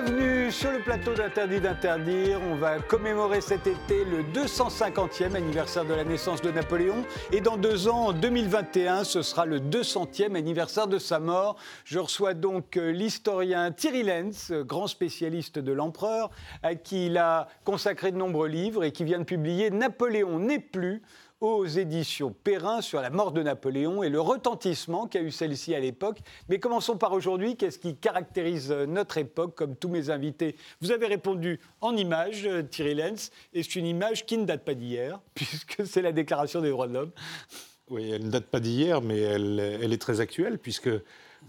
[0.00, 2.40] Bienvenue sur le plateau d'Interdit d'interdire.
[2.52, 7.04] On va commémorer cet été le 250e anniversaire de la naissance de Napoléon.
[7.32, 11.56] Et dans deux ans, en 2021, ce sera le 200e anniversaire de sa mort.
[11.84, 16.30] Je reçois donc euh, l'historien Thierry Lenz, grand spécialiste de l'empereur,
[16.62, 20.60] à qui il a consacré de nombreux livres et qui vient de publier Napoléon n'est
[20.60, 21.02] plus
[21.40, 25.80] aux éditions Perrin sur la mort de Napoléon et le retentissement qu'a eu celle-ci à
[25.80, 26.18] l'époque.
[26.48, 27.56] Mais commençons par aujourd'hui.
[27.56, 30.56] Qu'est-ce qui caractérise notre époque, comme tous mes invités?
[30.80, 34.64] Vous avez répondu en image, euh, Thierry Lenz, et c'est une image qui ne date
[34.64, 37.12] pas d'hier, puisque c'est la Déclaration des droits de l'homme.
[37.88, 40.90] Oui, elle ne date pas d'hier, mais elle, elle, est très actuelle, puisque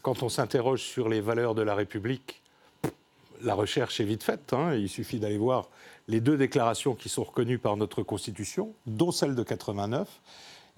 [0.02, 2.42] quand on s'interroge sur les valeurs de la République,
[3.42, 4.54] la recherche est vite faite.
[4.54, 4.76] Hein.
[4.76, 5.70] Il suffit d'aller voir
[6.10, 10.08] les deux déclarations qui sont reconnues par notre Constitution, dont celle de 89.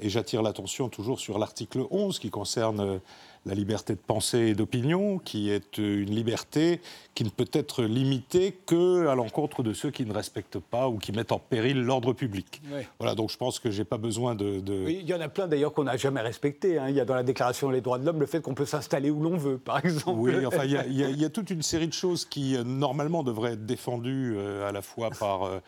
[0.01, 2.99] Et j'attire l'attention toujours sur l'article 11 qui concerne
[3.45, 6.79] la liberté de pensée et d'opinion, qui est une liberté
[7.15, 11.11] qui ne peut être limitée qu'à l'encontre de ceux qui ne respectent pas ou qui
[11.11, 12.61] mettent en péril l'ordre public.
[12.99, 14.61] Voilà, donc je pense que je n'ai pas besoin de...
[14.87, 16.77] il y en a plein d'ailleurs qu'on n'a jamais respecté.
[16.77, 16.89] Hein.
[16.89, 19.09] Il y a dans la Déclaration des droits de l'homme le fait qu'on peut s'installer
[19.09, 20.19] où l'on veut, par exemple.
[20.19, 22.63] Oui, enfin, il y, a, il y, a, toute une série de choses qui, euh,
[22.63, 25.43] normalement, devraient être défendues euh, à la fois par...
[25.43, 25.59] Euh,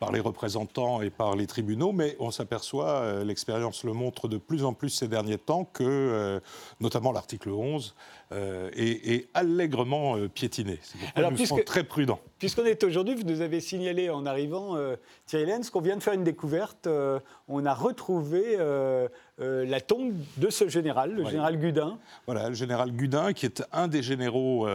[0.00, 4.38] par les représentants et par les tribunaux, mais on s'aperçoit, euh, l'expérience le montre de
[4.38, 6.40] plus en plus ces derniers temps, que euh,
[6.80, 7.94] notamment l'article 11
[8.32, 10.78] euh, est, allègrement piétiné.
[11.14, 12.20] Alors, nous sommes très prudents.
[12.38, 14.76] Puisqu'on est aujourd'hui, vous nous avez signalé en arrivant,
[15.26, 16.88] Thierry Lenz, qu'on vient de faire une découverte.
[17.48, 18.56] on a retrouvé
[19.38, 21.98] la tombe de ce général, le général Gudin.
[22.26, 24.66] Voilà, le général Gudin, qui est un des généraux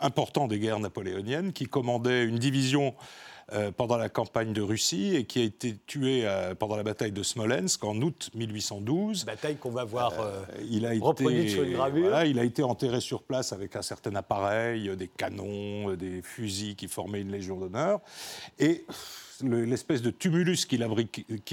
[0.00, 3.37] importants des guerres napoléoniennes, qui commandait une division euh,
[3.76, 7.22] pendant la campagne de Russie et qui a été tué euh, pendant la bataille de
[7.22, 9.24] Smolensk en août 1812.
[9.24, 12.22] Bataille qu'on va voir euh, il a été, sur une gravure.
[12.24, 16.88] il a été enterré sur place avec un certain appareil, des canons, des fusils qui
[16.88, 18.00] formaient une légion d'honneur.
[18.58, 18.84] Et
[19.42, 20.82] l'espèce de tumulus qu'il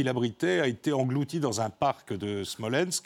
[0.09, 3.05] abritait a été englouti dans un parc de Smolensk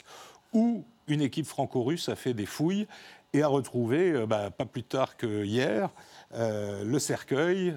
[0.54, 2.88] où une équipe franco-russe a fait des fouilles
[3.34, 5.90] et a retrouvé, bah, pas plus tard que hier,
[6.34, 7.76] le cercueil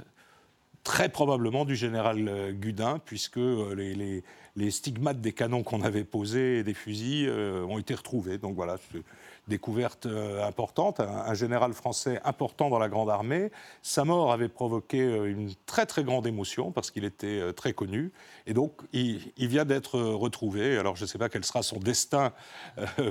[0.85, 3.75] très probablement du général euh, Gudin, puisque euh,
[4.57, 8.39] les, stigmates des canons qu'on avait posés et des fusils euh, ont été retrouvés.
[8.39, 8.77] Donc voilà,
[9.49, 10.07] découverte
[10.43, 11.01] importante.
[11.01, 13.51] Un, général français important dans la Grande Armée.
[13.83, 18.13] Sa mort avait provoqué une très très grande émotion parce qu'il était très connu.
[18.47, 20.79] Et donc, il, vient d'être retrouvé.
[20.79, 22.33] Alors, je ne sais pas quel sera son destin.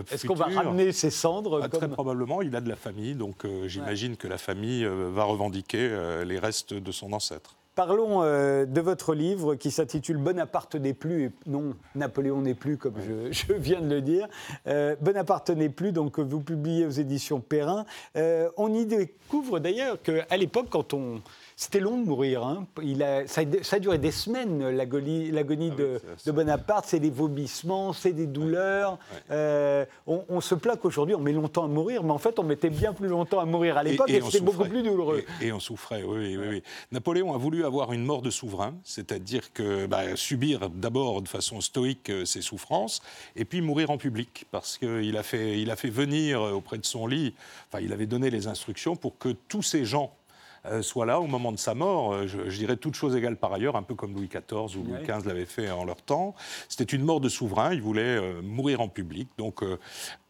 [0.09, 2.41] Est-ce qu'on va ramener ses cendres ah, Très probablement.
[2.41, 3.15] Il a de la famille.
[3.15, 7.57] Donc, j'imagine que la famille va revendiquer les restes de son ancêtre.
[7.73, 12.77] Parlons euh, de votre livre qui s'intitule Bonaparte n'est plus, et non Napoléon n'est plus,
[12.77, 14.27] comme je, viens de le dire.
[14.67, 17.85] Euh, Bonaparte n'est plus, donc vous publiez aux éditions Perrin.
[18.17, 21.21] Euh, on y découvre d'ailleurs qu'à l'époque, quand on,
[21.61, 22.43] c'était long de mourir.
[22.43, 22.65] Hein.
[22.81, 26.85] Il a, ça, a, duré des semaines, l'agonie, ah de, Bonaparte.
[26.87, 28.97] C'est des vomissements, c'est des douleurs.
[29.29, 32.71] Euh, on, se plaque aujourd'hui, on met longtemps à mourir, mais en fait, on mettait
[32.71, 35.23] bien plus longtemps à mourir à l'époque et, c'était beaucoup plus douloureux.
[35.39, 39.53] Et, on souffrait, oui, oui, oui, Napoléon a voulu avoir une mort de souverain, c'est-à-dire
[39.53, 43.01] que bah, subir d'abord de façon stoïque euh, ses souffrances,
[43.35, 46.85] et puis mourir en public, parce qu'il a fait, il a fait venir auprès de
[46.85, 47.33] son lit,
[47.67, 50.20] enfin, il avait donné les instructions pour que tous ces gens euh,
[50.81, 52.13] soit là au moment de sa mort.
[52.13, 55.03] Euh, je, dirais toute chose égale par ailleurs, un peu comme Louis XIV ou Louis
[55.03, 56.35] XV l'avait fait en leur temps.
[56.69, 59.29] C'était une mort de souverain, il voulait euh, mourir en public.
[59.37, 59.63] Donc,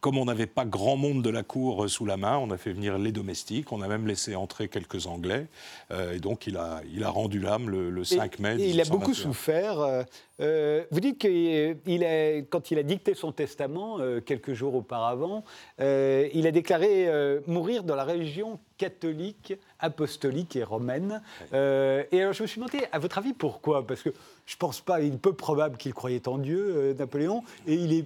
[0.00, 2.72] comme on n'avait pas grand monde de la cour sous la main, on a fait
[2.72, 5.46] venir les domestiques, on a même laissé entrer quelques Anglais.
[5.90, 8.56] et donc, il a, il a rendu l'âme le, 5 mai.
[8.60, 10.04] Et il a beaucoup souffert.
[10.38, 15.44] Vous dites que quand il a dicté son testament, quelques jours auparavant,
[15.78, 17.08] il a déclaré
[17.46, 21.22] mourir dans la religion catholique, apostolique et romaine.
[21.52, 23.86] Euh, et alors je me suis demandé, à votre avis, pourquoi?
[23.86, 24.10] Parce que
[24.46, 27.74] je ne pense pas, il est peu probable qu'il croyait en Dieu, euh, Napoléon, et
[27.74, 28.04] il est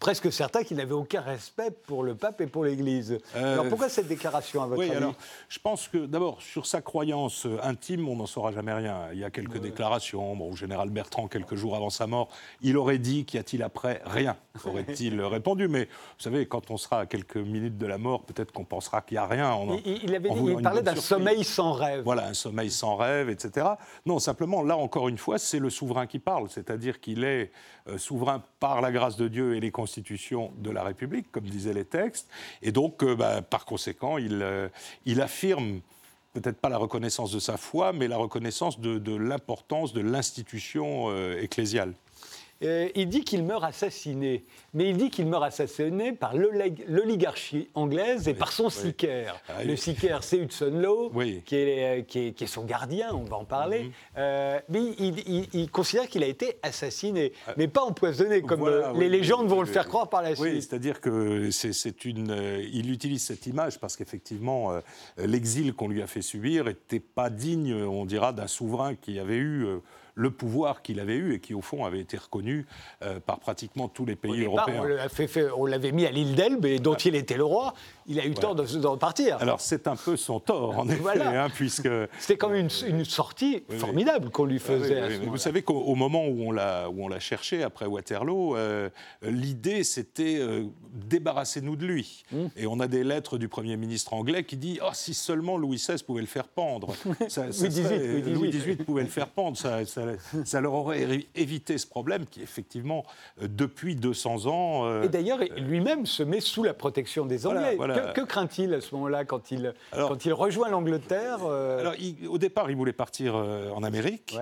[0.00, 3.18] presque certain qu'il n'avait aucun respect pour le pape et pour l'Église.
[3.36, 5.14] Euh, alors pourquoi cette déclaration à votre oui, alors,
[5.48, 9.08] Je pense que d'abord, sur sa croyance intime, on n'en saura jamais rien.
[9.12, 10.34] Il y a quelques déclarations.
[10.34, 12.28] Bon, au général Bertrand, quelques jours avant sa mort,
[12.62, 15.68] il aurait dit Qu'y a-t-il après Rien, aurait-il répondu.
[15.68, 19.02] Mais vous savez, quand on sera à quelques minutes de la mort, peut-être qu'on pensera
[19.02, 19.54] qu'il n'y a rien.
[19.84, 22.02] il, avait il parlait d'un sommeil sans rêve.
[22.04, 23.66] Voilà, un sommeil sans rêve, etc.
[24.06, 26.48] Non, simplement, là, encore une fois, c'est le souverain qui parle.
[26.48, 27.52] C'est-à-dire qu'il est
[27.88, 31.72] euh, souverain par la grâce de Dieu et les constitutions de la République, comme disaient
[31.72, 32.28] les textes.
[32.62, 34.68] Et donc, euh, bah, par conséquent, il, euh,
[35.04, 35.80] il affirme
[36.32, 41.92] peut-être pas la reconnaissance de sa foi, mais la reconnaissance de, l'importance de l'institution ecclésiale.
[42.62, 44.44] Euh, il dit qu'il meurt assassiné.
[44.74, 49.40] Mais il dit qu'il meurt assassiné par l'oligarchie anglaise et par son sicaire.
[49.48, 51.10] Ah, le sicaire, c'est Hudson Law,
[51.46, 53.84] qui, est, qui, est, son gardien, on va en parler.
[53.84, 53.92] Mhm.
[54.18, 57.54] Euh, mais il, considère qu'il a été assassiné, ah.
[57.56, 60.52] mais pas empoisonné, comme euh, les légendes vont le faire croire par la suite.
[60.52, 62.60] Oui, c'est-à-dire que c'est une.
[62.72, 64.72] il utilise cette image parce qu'effectivement,
[65.16, 69.36] l'exil qu'on lui a fait subir n'était pas digne, on dira, d'un souverain qui avait
[69.36, 69.66] eu
[70.20, 72.66] le pouvoir qu'il avait eu et qui, au fond, avait été reconnu
[73.02, 74.84] euh, par pratiquement tous les pays européens.
[75.56, 77.72] on l'avait mis à l'île d'Elbe et dont il était le roi.
[78.10, 79.38] Il a eu tort de, de, repartir.
[79.40, 81.88] Alors, c'est un peu son tort, en effet, hein, puisque...
[82.18, 85.18] C'était quand même une, sortie formidable qu'on lui faisait.
[85.18, 88.88] vous savez qu'au moment où on l'a cherché, après Waterloo, euh,
[89.22, 92.24] l'idée, c'était euh, débarrasser-nous de lui.
[92.32, 92.36] Mmh.
[92.56, 95.76] Et on a des lettres du Premier ministre anglais qui dit «Oh, si seulement Louis
[95.76, 96.94] XVI pouvait le faire pendre
[97.28, 99.80] ça, Louis, XVIII, pouvait le faire pendre, ça
[100.44, 103.04] ça, leur aurait évité ce problème qui, effectivement,
[103.42, 104.86] euh, depuis 200 ans.
[104.86, 107.76] Euh, et d'ailleurs, lui-même se met sous la protection des Anglais.
[108.14, 111.94] Que, craint-il à ce moment-là quand il, quand il rejoint l'Angleterre euh Alors,
[112.28, 114.36] au départ, il voulait partir en Amérique.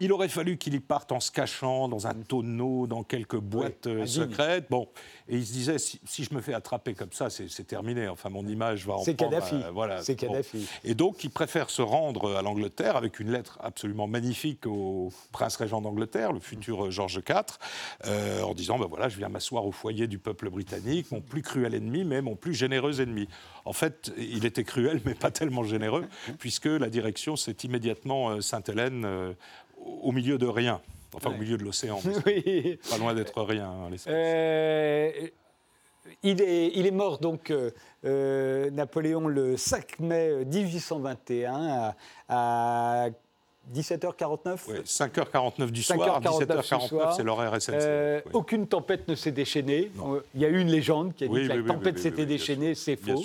[0.00, 3.88] Il aurait fallu qu'il y parte en se cachant dans un tonneau, dans quelques boîtes
[4.06, 4.66] secrètes.
[4.70, 4.88] Bon,
[5.28, 8.08] et il se disait, si, je me fais attraper comme ça, c'est terminé.
[8.08, 9.56] Enfin, mon image va en C'est Kadhafi.
[9.72, 10.02] voilà.
[10.02, 10.66] C'est Kadhafi.
[10.84, 15.56] Et donc, il préfère se rendre à l'Angleterre avec une lettre absolument magnifique au prince
[15.56, 17.58] régent d'Angleterre, le futur George IV,
[18.06, 21.42] euh, en disant, ben voilà, je viens m'asseoir au foyer du peuple britannique, mon plus
[21.42, 23.28] cruel ennemi, mais mon plus généreux ennemi.
[23.64, 26.06] En fait, il était cruel, mais pas tellement généreux,
[26.38, 29.32] puisque la direction, c'est immédiatement euh, Sainte-Hélène euh,
[29.84, 30.80] au milieu de rien.
[31.14, 32.00] Enfin, au milieu de l'océan.
[32.26, 32.78] oui.
[32.88, 35.10] Pas loin d'être rien, hein, euh,
[36.22, 37.70] il, est, il est mort donc euh,
[38.04, 41.94] euh, Napoléon le 5 mai 1821
[42.28, 43.10] à
[43.74, 47.74] 17h49 oui, 5h49 du soir, 17h49, c'est l'horaire SNCF.
[47.74, 49.90] Euh, aucune tempête ne s'est déchaînée.
[50.34, 52.96] Il y a eu une légende qui a dit que la tempête s'était déchaînée, c'est
[52.96, 53.22] faux.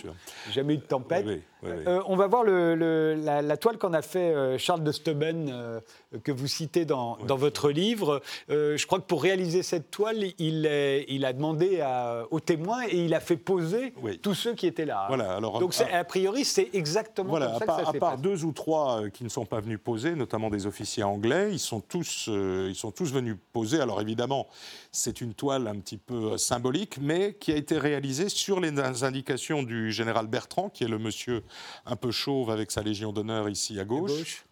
[0.52, 1.26] Jamais eu de tempête.
[1.66, 5.82] Euh, on va voir la, toile qu'en a fait euh, Charles de Steuben,
[6.24, 8.22] que vous citez dans, votre livre.
[8.50, 10.70] je crois que pour réaliser cette toile, il,
[11.08, 11.84] il a demandé
[12.32, 15.06] aux témoins et il a fait poser tous ceux qui étaient là.
[15.08, 18.44] Voilà, alors, Donc, a priori, c'est exactement voilà, comme ça que ça À part deux
[18.44, 21.50] ou trois qui ne sont pas venus poser, notamment des officiers anglais.
[21.52, 23.80] Ils sont tous, euh, ils sont tous venus poser.
[23.80, 24.48] Alors évidemment,
[24.92, 28.78] c'est une toile un petit peu euh, symbolique, mais qui a été réalisée sur les
[29.04, 31.44] indications du général Bertrand, qui est le monsieur
[31.86, 34.46] un peu chauve avec sa Légion d'honneur ici à gauche.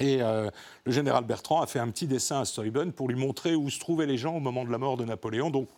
[0.00, 0.50] Et euh,
[0.84, 3.78] le général Bertrand a fait un petit dessin à Steuben pour lui montrer où se
[3.78, 5.50] trouvaient les gens au moment de la mort de Napoléon.
[5.50, 5.68] Donc,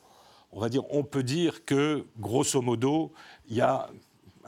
[0.53, 3.13] on va dire, on peut dire que, grosso modo,
[3.49, 3.91] il y a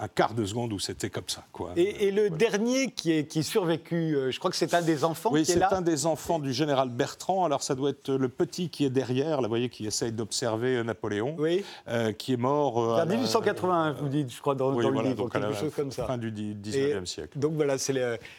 [0.01, 1.45] un quart de seconde où c'était comme ça.
[1.53, 1.73] Quoi.
[1.77, 5.31] Et, le dernier qui est, qui survécu, euh, je crois que c'est un des enfants
[5.33, 7.45] oui, qui est là Oui, c'est un des enfants du général Bertrand.
[7.45, 10.77] Alors ça doit être le petit qui est derrière, là, vous voyez, qui essaye d'observer
[10.77, 11.65] euh, Napoléon, oui.
[11.89, 12.79] Euh, qui est mort...
[12.79, 16.07] en 1881, vous dites, je crois, dans, le livre, quelque chose comme ça.
[16.07, 17.39] Fin du 19e siècle.
[17.39, 17.89] Donc voilà, c'est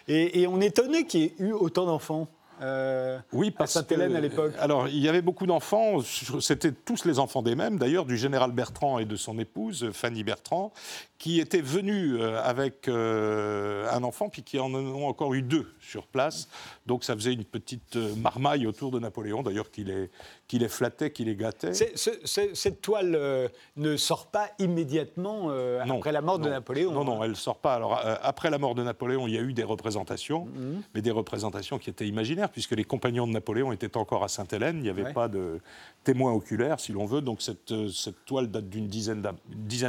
[0.07, 2.27] et, et on est étonné qu'il y ait eu autant d'enfants.
[2.61, 5.99] Euh, oui, à Sainte-Hélène à l'époque Alors, il y avait beaucoup d'enfants,
[6.41, 10.23] c'était tous les enfants des mêmes, d'ailleurs, du général Bertrand et de son épouse, Fanny
[10.23, 10.73] Bertrand,
[11.17, 15.71] qui étaient venus euh, avec euh, un enfant, puis qui en ont encore eu deux
[15.79, 16.49] sur place.
[16.85, 20.09] Donc, ça faisait une petite marmaille autour de Napoléon, d'ailleurs, qui les,
[20.49, 21.71] qui les flattait, qui les gâtait.
[21.73, 27.25] cette toile ne sort pas immédiatement après la mort de Napoléon Non, non, hein.
[27.25, 27.75] elle ne sort pas.
[27.75, 30.81] Alors, après la mort de Napoléon, il y a eu des représentations, mhm.
[30.93, 34.77] mais des représentations qui étaient imaginaires puisque les compagnons de Napoléon étaient encore à Sainte-Hélène.
[34.77, 35.59] Il n'y avait pas de
[36.03, 37.21] témoins oculaires, si l'on veut.
[37.21, 39.21] Donc cette, euh, cette toile date d'une dizaine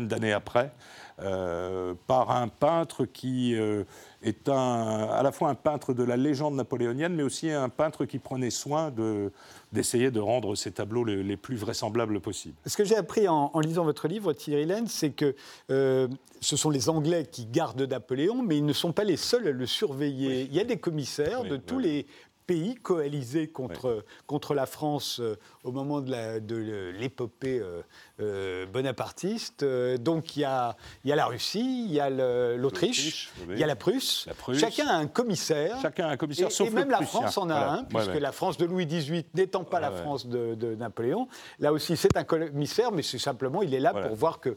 [0.09, 0.73] d'années après,
[1.23, 3.85] euh, par un peintre qui euh,
[4.23, 8.05] est un, à la fois un peintre de la légende napoléonienne, mais aussi un peintre
[8.05, 9.33] qui prenait soin de,
[9.73, 12.57] d'essayer de rendre ces tableaux les, plus vraisemblables possibles.
[12.67, 15.35] Ce que j'ai appris en, lisant votre livre, Thierry Laine, c'est que
[15.69, 19.53] ce sont les Anglais qui gardent Napoléon, mais ils ne sont pas les seuls à
[19.53, 20.43] le surveiller.
[20.43, 22.07] Il y a des commissaires de tous les
[22.51, 27.63] pays coalisés contre, contre la France euh, au moment de l'épopée
[28.21, 29.65] euh, euh, bonapartiste.
[29.99, 32.11] donc il y, a, y a la Russie, il y a
[32.57, 34.29] l'Autriche, il y a la Prusse.
[34.55, 35.77] Chacun a un commissaire.
[35.81, 38.33] Chacun a un commissaire, et, sauf et même la France en a un, puisque la
[38.33, 42.93] France de Louis XVIII n'étant pas la France de, Napoléon, là aussi c'est un commissaire,
[42.93, 44.57] mais c'est simplement, il est là pour voir que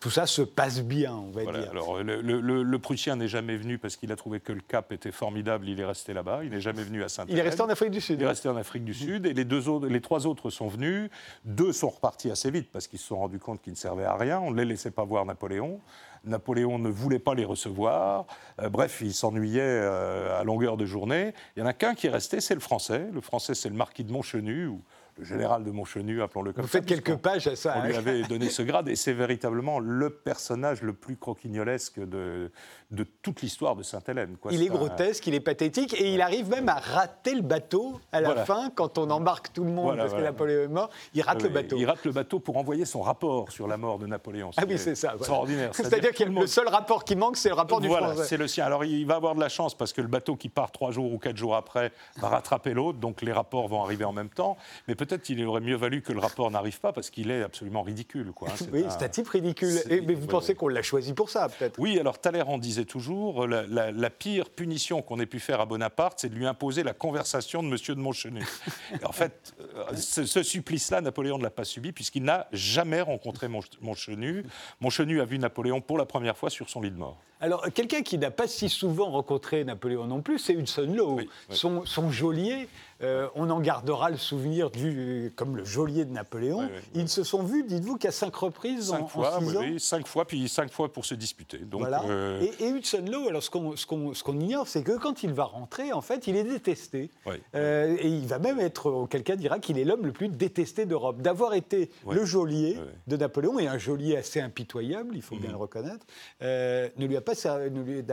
[0.00, 1.70] tout ça se passe bien, on va dire.
[1.70, 5.12] Alors le, le Prussien n'est jamais venu parce qu'il a trouvé que le Cap était
[5.12, 7.68] formidable, il est resté là-bas, il n'est jamais venu à saint Il est resté en
[7.68, 8.20] Afrique du Sud.
[8.20, 10.68] Il est resté en Afrique du Sud, et les, deux autres, les trois autres sont
[10.68, 11.10] venus.
[11.44, 14.14] Deux sont repartis assez vite parce qu'ils se sont rendus compte qu'ils ne servaient à
[14.14, 14.38] rien.
[14.38, 15.80] On ne les laissait pas voir Napoléon.
[16.24, 18.24] Napoléon ne voulait pas les recevoir.
[18.60, 21.34] Euh, bref, il s'ennuyait euh, à longueur de journée.
[21.56, 23.08] Il y en a qu'un qui est resté, c'est le français.
[23.12, 24.80] Le français, c'est le marquis de Montchenu, ou
[25.16, 26.78] le général de Montchenu, appelons-le comme Vous ça.
[26.78, 27.74] faites quelques pages à ça.
[27.78, 27.98] On lui hein.
[27.98, 32.50] avait donné ce grade et c'est véritablement le personnage le plus croquignolesque de,
[32.90, 34.36] de toute l'histoire de Sainte-Hélène.
[34.50, 38.00] Il est un- grotesque, il est pathétique et il arrive même à rater le bateau
[38.10, 38.44] à la Voilà.
[38.44, 40.26] fin quand on embarque tout le monde Voilà, parce voilà.
[40.28, 40.90] que Napoléon est mort.
[41.14, 41.76] Il rate le bateau.
[41.78, 44.50] Il rate le bateau pour envoyer son rapport sur la mort de Napoléon.
[44.56, 45.14] Ah oui, c'est ça.
[45.16, 45.70] Extraordinaire.
[45.74, 48.24] C'est-à-dire que le seul rapport qui manque, c'est le rapport du voilà, français.
[48.24, 48.64] c'est le sien.
[48.66, 51.12] Alors il va avoir de la chance parce que le bateau qui part trois jours
[51.12, 54.56] ou quatre jours après va rattraper l'autre, donc les rapports vont arriver en même temps.
[54.88, 57.82] Mais peut-être qu'il aurait mieux valu que le rapport n'arrive pas parce qu'il est absolument
[57.82, 58.32] ridicule.
[58.32, 58.48] Quoi.
[58.50, 58.66] hein.
[58.72, 59.78] Oui, un- c'est un type ridicule.
[59.90, 61.78] Et- mais vous pensez qu'on l'a choisi pour ça, peut-être?
[61.78, 65.66] Oui, alors Talleyrand disait toujours la, la- la pire punition qu'on ait pu faire à
[65.66, 68.42] Bonaparte, c'est de lui imposer la conversation de Monsieur de Montchenu.
[69.04, 73.48] En fait, euh, ce, ce supplice-là, Napoléon ne l'a pas subi puisqu'il n'a jamais rencontré
[73.48, 74.44] Mon- Montchenu.
[74.80, 77.18] Montchenu a vu Napoléon pour la première fois sur son lit de mort.
[77.40, 81.14] Alors, quelqu'un qui n'a pas si souvent rencontré Napoléon non plus, c'est Hudson Lowe.
[81.16, 81.56] Oui, oui.
[81.56, 82.68] Son, son geôlier,
[83.02, 86.60] euh, on en gardera le souvenir du, comme le geôlier de Napoléon.
[86.60, 86.68] Oui.
[86.94, 89.62] Ils se sont vus, dites-vous, qu'à cinq reprises en, Cinq en fois, six ans.
[89.78, 91.58] cinq fois, puis cinq fois pour se disputer.
[91.58, 92.02] Donc, Voilà.
[92.08, 95.32] euh, Et, et Hudson Lowe, alors ce qu'on ce ce ignore, c'est que quand il
[95.32, 97.10] va rentrer, en fait, il est détesté.
[97.54, 101.20] Euh, et il va même être, quelqu'un dira qu'il est l'homme le plus détesté d'Europe.
[101.20, 105.40] D'avoir été le geôlier de Napoléon, et un geôlier assez impitoyable, il faut Mhm.
[105.42, 106.06] bien le reconnaître,
[106.40, 107.32] ne lui a pas,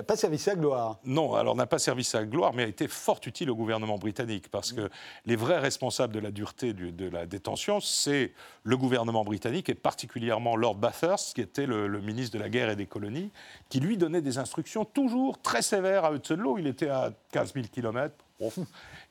[0.04, 1.00] pas servi sa gloire.
[1.06, 4.50] Non, alors n'a pas servi sa gloire, mais a été fort utile au gouvernement britannique,
[4.50, 4.90] parce que
[5.26, 9.76] les vrais responsables de la dureté du- de la détention, c'est le gouvernement britannique, et
[9.76, 13.32] particulièrement Lord Bathurst, qui était le, le ministre de la guerre et des colonies,
[13.70, 16.56] qui lui donnait des instructions toujours très sévères à Hudson.
[16.58, 18.14] Il était à 15 000 km.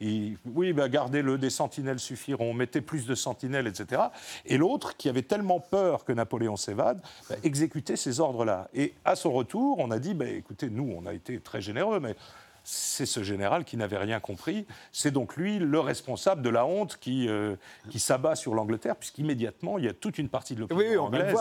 [0.00, 4.02] Oui, bah, gardez-le, des sentinelles suffiront, mettez plus de sentinelles, etc.
[4.46, 8.68] Et l'autre, qui avait tellement peur que Napoléon s'évade, bah, exécutait ces ordres-là.
[8.75, 12.00] Et à son retour, on a dit, bah, écoutez, nous, on a été très généreux,
[12.00, 12.16] mais
[12.62, 14.66] c'est ce général qui n'avait rien compris.
[14.92, 17.56] C'est donc lui le responsable de la honte qui, euh,
[17.90, 20.96] qui s'abat sur l'Angleterre, puisqu'immédiatement, il y a toute une partie de l'opinion Oui, oui,
[20.99, 21.38] anglaise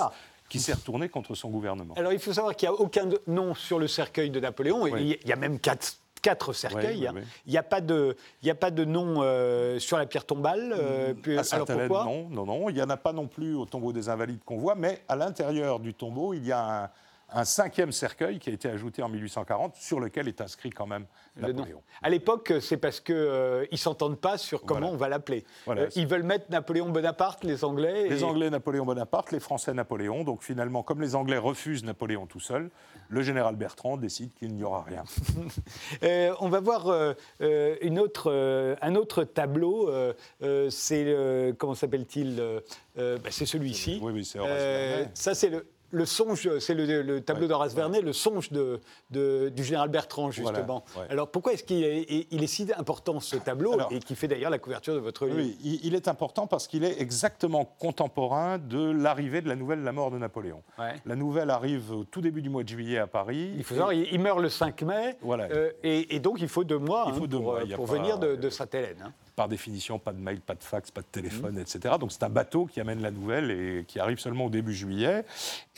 [0.49, 1.93] qui s'est retournée contre son gouvernement.
[1.95, 4.91] Alors il faut savoir qu'il n'y a aucun nom sur le cercueil de Napoléon, et
[4.91, 5.19] Oui.
[5.21, 7.09] il y a même quatre, quatre cercueils.
[7.45, 10.73] Il n'y a pas de, il a pas de nom euh, sur la pierre tombale.
[10.77, 12.05] euh, puis- À alors pourquoi?
[12.05, 12.69] non, non, non.
[12.69, 15.15] Il n'y en a pas non plus au tombeau des Invalides qu'on voit, mais à
[15.15, 16.89] l'intérieur du tombeau, il y a un,
[17.31, 21.05] un cinquième cercueil qui a été ajouté en 1840, sur lequel est inscrit quand même.
[21.37, 21.81] Napoléon.
[22.01, 24.93] À l'époque, c'est parce qu'ils ne s'entendent pas sur comment Voilà.
[24.93, 25.45] on va l'appeler.
[25.65, 25.83] Voilà.
[25.83, 28.07] Euh, ils veulent mettre Napoléon Bonaparte, les Anglais.
[28.07, 30.23] et- Les Anglais Napoléon Bonaparte, les Français Napoléon.
[30.23, 32.69] Donc finalement, comme les Anglais refusent Napoléon tout seul,
[33.07, 35.03] le général Bertrand décide qu'il n'y aura rien.
[36.03, 39.89] Euh, on va voir euh, euh, une autre, euh, un autre tableau.
[39.89, 42.59] euh, euh, c'est euh, comment s'appelle-t-il euh,
[42.97, 43.99] euh, bah, C'est celui-ci.
[44.01, 45.65] Oui, oui, c'est Euh, ça, c'est le.
[45.91, 48.79] Le songe, c'est le, le tableau Ouais, d'Horace Vernet, le songe de,
[49.09, 50.83] de- du général Bertrand, justement.
[50.93, 51.11] Voilà, ouais.
[51.11, 54.27] Alors pourquoi est-ce qu'il est, il est si important ce tableau Alors- et qui fait
[54.27, 55.37] d'ailleurs la couverture de votre livre?
[55.37, 59.81] Oui, il il est important parce qu'il est exactement contemporain de l'arrivée de la nouvelle
[59.83, 60.61] La mort de Napoléon.
[60.77, 60.93] Ouais.
[61.05, 63.53] La nouvelle arrive au tout début du mois de juillet à Paris.
[63.57, 65.45] Il faut savoir, il, il meurt le 5 mai, Voilà.
[65.51, 67.75] euh, et, et donc il faut deux mois, Il faut hein, deux pour, mois, euh,
[67.75, 68.97] pour pas- venir de, de Sainte-Hélène.
[69.05, 69.13] hein.
[69.39, 71.61] Par définition, pas de mail, pas de fax, pas de téléphone, Mmh.
[71.61, 71.95] etc.
[71.97, 75.23] Donc c'est un bateau qui amène la nouvelle et qui arrive seulement au début juillet.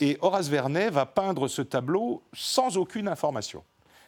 [0.00, 3.62] Et Horace Vernet va peindre ce tableau sans aucune information.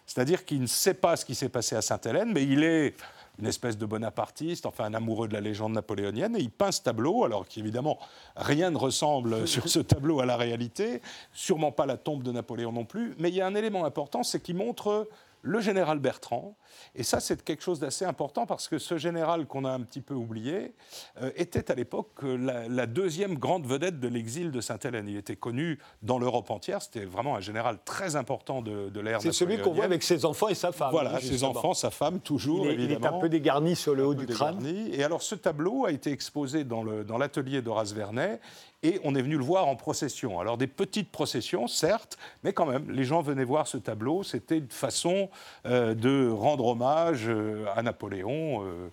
[0.07, 2.95] C'est-à-dire qu'il ne sait pas ce qui s'est passé à Sainte-Hélène, mais il est
[3.39, 6.83] une espèce de bonapartiste, enfin un amoureux de la légende napoléonienne, et il peint ce
[6.83, 8.01] tableau, alors qu'évidemment
[8.35, 11.01] rien ne ressemble sur ce tableau à la réalité,
[11.33, 14.25] sûrement pas la tombe de Napoléon non plus, mais il y a un élément important,
[14.25, 15.09] c'est qu'il montre
[15.45, 16.57] le général Bertrand,
[16.95, 20.01] et ça c'est quelque chose d'assez important parce que ce général qu'on a un petit
[20.01, 20.75] peu oublié
[21.21, 25.07] euh, était à l'époque euh, la, la deuxième grande vedette de l'exil de Sainte-Hélène.
[25.09, 29.21] Il était connu dans l'Europe entière, c'était vraiment un général très important de, de l'ère
[29.21, 30.91] C'est celui qu'on voit avec ses enfants et sa femme.
[30.91, 33.19] Voilà, ses enfants, sa femme, toujours, Il est, il est évidemment.
[33.19, 34.59] un peu dégarni sur le haut du crâne.
[34.59, 34.95] dégarni.
[34.95, 36.83] Et alors, ce tableau a été exposé dans
[37.19, 38.41] l'atelier d'Horace Vernet,
[38.85, 40.39] et on est venu le voir en procession.
[40.39, 44.23] Alors, des petites processions, certes, mais quand même, les gens venaient voir ce tableau.
[44.23, 45.31] C'était une façon
[45.65, 48.63] euh, de rendre hommage euh, à Napoléon.
[48.65, 48.89] euh,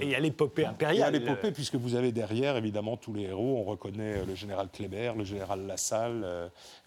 [0.00, 1.12] Et à l'épopée et à impériale.
[1.12, 3.58] l'épopée, puisque vous avez derrière, évidemment, tous les héros.
[3.58, 6.24] On reconnaît le général Kléber, le général Lassalle,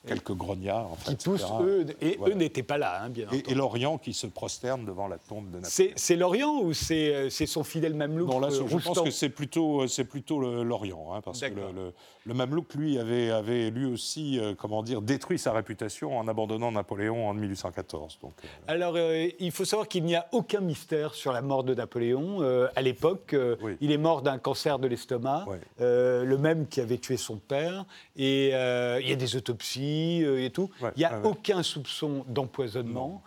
[0.06, 1.30] quelques grognards, enfin, qui etc.
[1.32, 2.34] poussent, eux, et Voilà.
[2.36, 3.44] eux n'étaient pas là, hein, bien Et, entendu.
[3.48, 5.94] et l'Orient qui se prosterne devant la tombe de Napoléon.
[5.96, 9.30] C'est l'Orient ou c'est euh, son fidèle mamelouk Non, là, euh, je pense que c'est
[9.30, 11.94] plutôt, euh, plutôt l'Orient, hein, parce que le, le,
[12.28, 16.72] le Mamelouk, lui, avait, avait lui aussi, euh, comment dire, détruit sa réputation en abandonnant
[16.72, 18.18] Napoléon en 1814.
[18.22, 18.98] Donc, euh, Alors, Alors,
[19.40, 22.42] il faut savoir qu'il n'y a aucun mystère sur la mort de Napoléon.
[22.76, 23.36] à l'époque,
[23.82, 25.46] il est mort d'un cancer de l'estomac,
[25.80, 27.86] le même qui avait tué son père.
[28.16, 30.70] Et il y a des autopsies et tout.
[30.96, 33.22] il n'y a aucun soupçon d'empoisonnement.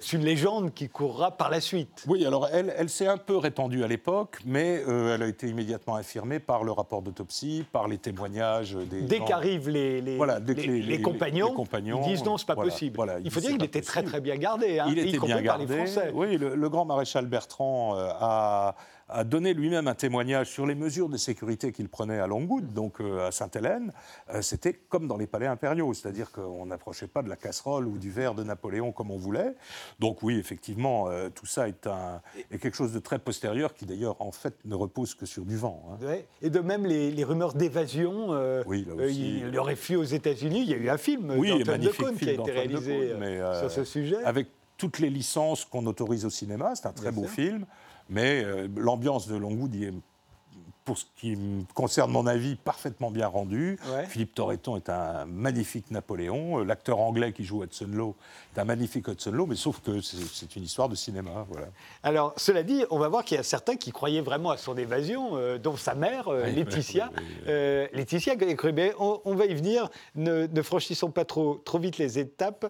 [0.00, 2.04] C'est une légende qui courra par la suite.
[2.06, 5.96] Oui, alors elle, elle s'est un peu répandue à l'époque, mais elle a été immédiatement
[5.96, 9.02] affirmée par le rapport d'autopsie, par les témoignages des.
[9.02, 10.18] Dès qu'arrivent les, les,
[10.82, 11.54] les, compagnons,
[12.02, 12.98] ils disent non, c'est pas possible.
[13.24, 15.66] il faut dire qu'il était très très bien gardé, hein, il était bien gardé.
[15.66, 16.10] Par les Français.
[16.14, 18.74] Oui, le, grand maréchal Bertrand euh, a
[19.08, 23.00] a donné lui-même un témoignage sur les mesures de sécurité qu'il prenait à Longwood, donc
[23.00, 23.92] euh, à Sainte-Hélène.
[24.30, 27.98] Euh, c'était comme dans les palais impériaux, c'est-à-dire qu'on n'approchait pas de la casserole ou
[27.98, 29.54] du verre de Napoléon comme on voulait.
[30.00, 32.20] Donc oui, effectivement, euh, tout ça est, un,
[32.50, 35.82] quelque chose de très postérieur qui d'ailleurs en fait ne repose que sur du vent.
[35.92, 36.16] Hein.
[36.42, 38.30] Et de même les, rumeurs d'évasion,
[38.66, 40.62] oui, il, aurait fui aux États-Unis.
[40.62, 43.14] Il y a eu un film oui, d'Antoine de qui a été réalisé
[43.60, 44.22] sur ce sujet.
[44.24, 47.66] Avec toutes les licences qu'on autorise au cinéma, c'est un très beau film.
[48.08, 49.92] Mais euh, l'ambiance de Longwood est
[50.86, 53.76] pour ce qui me concerne mon avis, parfaitement bien rendu.
[54.08, 56.60] Philippe Torreton est un magnifique Napoléon.
[56.60, 58.14] Euh, l'acteur anglais qui joue Hudson Law
[58.45, 61.46] est un magnifique Hudson Law, mais sauf que c'est une histoire de cinéma.
[61.48, 61.68] Voilà.
[62.02, 64.76] Alors, cela dit, on va voir qu'il y a certains qui croyaient vraiment à son
[64.76, 67.10] évasion, euh, dont sa mère, euh, Laetitia.
[67.46, 68.34] Laetitia
[68.98, 69.88] on, on, va y venir.
[70.14, 72.66] Ne, franchissons pas trop, trop vite les étapes.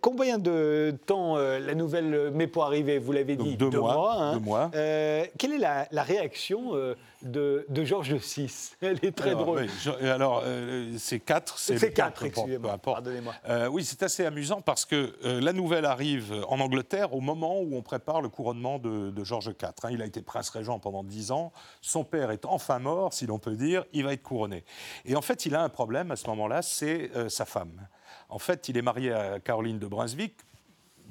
[0.00, 4.14] combien de temps la nouvelle met pour arriver Vous l'avez dit, deux, mois.
[4.18, 4.32] Hein.
[4.34, 4.70] deux mois.
[4.72, 6.74] quelle est la, la réaction
[7.22, 8.70] de, de Georges VI.
[8.80, 9.66] Elle est très drôle.
[10.02, 11.58] alors, euh, c'est quatre.
[11.58, 12.78] C'est quatre, excusez-moi.
[12.78, 13.34] Pardonnez-moi.
[13.48, 17.60] Euh, oui, c'est assez amusant parce que euh, la nouvelle arrive en Angleterre au moment
[17.60, 19.68] où on prépare le couronnement de, Georges IV.
[19.82, 19.88] Hein.
[19.90, 21.52] il a été prince-régent pendant dix ans.
[21.80, 23.84] Son père est enfin mort, si l'on peut dire.
[23.92, 24.64] Il va être couronné.
[25.04, 27.88] Et en fait, il a un problème à ce moment-là, c'est sa femme.
[28.28, 30.34] En fait, il est marié à Caroline de Brunswick,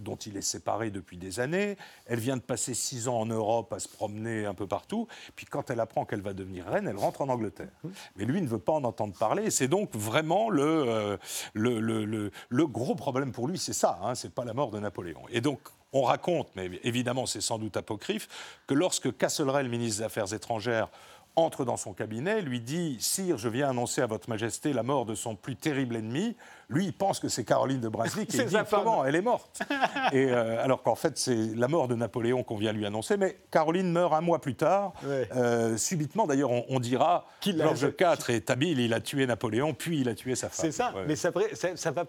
[0.01, 1.77] dont il est séparé depuis des années.
[2.05, 5.07] Elle vient de passer six ans en Europe à se promener un peu partout.
[5.35, 7.71] Puis quand elle apprend qu'elle va devenir reine, elle rentre en Angleterre.
[8.15, 9.51] Mais lui ne veut pas en entendre parler.
[9.51, 11.17] C'est donc vraiment le, euh,
[11.53, 13.99] le, le, le, gros problème pour lui, c'est ça.
[14.03, 15.21] Hein, c'est pas la mort de Napoléon.
[15.29, 15.59] Et donc
[15.93, 18.27] on raconte, mais évidemment c'est sans doute apocryphe,
[18.67, 20.89] que lorsque Castlereagh, ministre des Affaires étrangères,
[21.35, 25.05] entre dans son cabinet, lui dit Sire, je viens annoncer à Votre Majesté la mort
[25.05, 26.35] de son plus terrible ennemi.
[26.69, 29.61] Lui, il pense que c'est Caroline de Brunswick et il dit Comment Elle est morte.
[30.11, 33.17] et, euh, alors qu'en fait, c'est la mort de Napoléon qu'on vient lui annoncer.
[33.17, 34.93] Mais Caroline meurt un mois plus tard.
[35.05, 40.09] Euh, subitement, d'ailleurs, on, dira Georges IV est habile, il a tué Napoléon, puis il
[40.09, 40.65] a tué sa femme.
[40.65, 42.05] C'est ça, mais ça, ça, ça va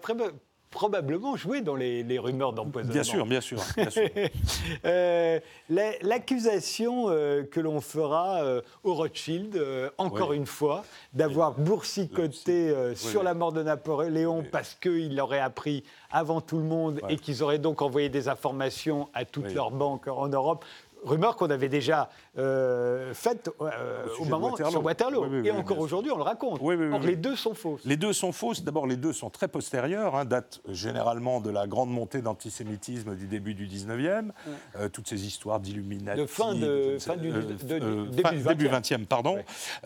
[0.73, 2.93] probablement jouer dans les, rumeurs d'empoisonnement.
[2.93, 3.59] Bien sûr, bien sûr.
[4.85, 9.61] Euh, l'accusation euh, que l'on fera euh, au Rothschild,
[9.97, 10.83] encore une fois,
[11.13, 17.01] d'avoir boursicoté sur la mort de Napoléon parce qu'il aurait appris avant tout le monde
[17.09, 20.65] et qu'ils auraient donc envoyé des informations à toutes leurs banques en Europe
[21.03, 25.43] rumeur qu'on avait déjà euh, faite euh, au, moment sur Waterloo.
[25.43, 26.59] et encore aujourd'hui, on le raconte.
[26.61, 27.81] Or, les deux sont fausses.
[27.85, 28.63] Les deux sont fausses.
[28.63, 33.27] D'abord, les deux sont très postérieures, hein, datent généralement de la grande montée d'antisémitisme du
[33.27, 34.31] début du 19e.
[34.75, 36.19] Euh, toutes ces histoires d'Illuminati.
[36.19, 39.05] De fin, de, fin du début 20e.
[39.05, 39.37] pardon.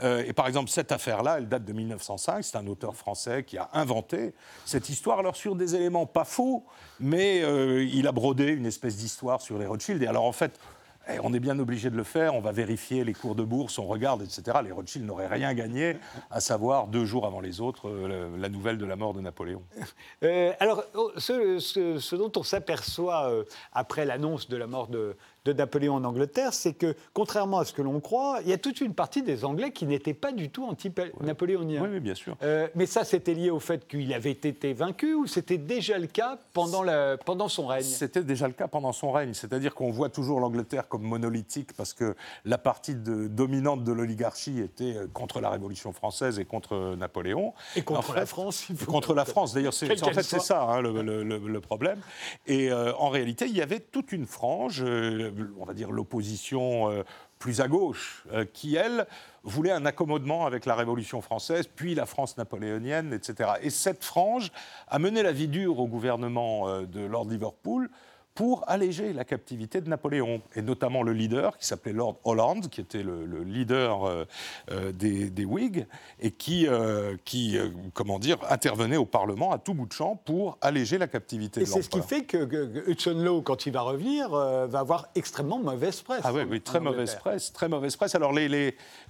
[0.04, 2.44] et par exemple, cette affaire-là, elle date de 1905.
[2.44, 4.34] C'est un auteur français qui a inventé
[4.66, 6.64] cette histoire, alors sur des éléments pas faux,
[7.00, 7.42] mais
[7.86, 10.02] il a brodé une espèce d'histoire sur les Rothschild.
[10.02, 10.60] Et alors, en fait,
[11.10, 13.80] eh, on est bien obligé de le faire, on va vérifier les cours de bourse,
[13.80, 14.58] on regarde, etc.
[14.64, 15.98] Les Rothschild n'auraient rien gagné,
[16.32, 19.64] à savoir deux jours avant les autres, euh, la nouvelle de la mort de Napoléon.
[20.24, 25.16] Euh, alors, oh, ce, dont on s'aperçoit euh, après l'annonce de la mort de,
[25.48, 28.58] de Napoléon en Angleterre, c'est que, contrairement à ce que l'on croit, il y a
[28.58, 31.82] toute une partie des Anglais qui n'étaient pas du tout anti-napoléoniens.
[31.82, 32.36] Oui, bien sûr.
[32.44, 36.08] Euh, mais ça, c'était lié au fait qu'il avait été vaincu ou c'était déjà le
[36.08, 37.84] cas pendant, la, pendant son règne?
[37.84, 39.34] C'était déjà le cas pendant son règne.
[39.34, 44.60] C'est-à-dire qu'on voit toujours l'Angleterre comme monolithique parce que la partie de, dominante de l'oligarchie
[44.60, 47.54] était euh, contre la Révolution française et contre Napoléon.
[47.76, 48.68] Et contre la France.
[48.86, 49.54] Contre la France.
[49.54, 52.00] D'ailleurs, en fait, c'est ça hein, le, problème.
[52.46, 54.84] Et euh, en réalité, il y avait toute une frange
[55.60, 57.04] on va dire, l'opposition euh,
[57.40, 59.08] plus à gauche, euh, qui, elle,
[59.44, 63.52] voulait un accommodement avec la Révolution française, puis la France napoléonienne, etc.
[63.62, 64.52] Et cette frange
[64.88, 67.90] a mené la vie dure au gouvernement euh, de Lord Liverpool
[68.38, 72.82] pour alléger la captivité de Napoléon, et notamment le leader qui s'appelait Lord Holland, qui
[72.82, 74.26] était le, leader euh,
[74.70, 75.88] euh, des, Whigs,
[76.20, 77.58] et qui, euh, qui
[77.96, 81.64] comment dire, intervenait au Parlement à tout bout de champ pour alléger la captivité et
[81.64, 81.80] de l'empereur.
[81.80, 85.58] Et c'est ce qui fait que, Hudson Law, quand il va revenir, va avoir extrêmement
[85.58, 86.22] mauvaise presse.
[86.24, 88.14] Ah oui, oui très mauvaise presse, très mauvaise presse.
[88.14, 88.34] Alors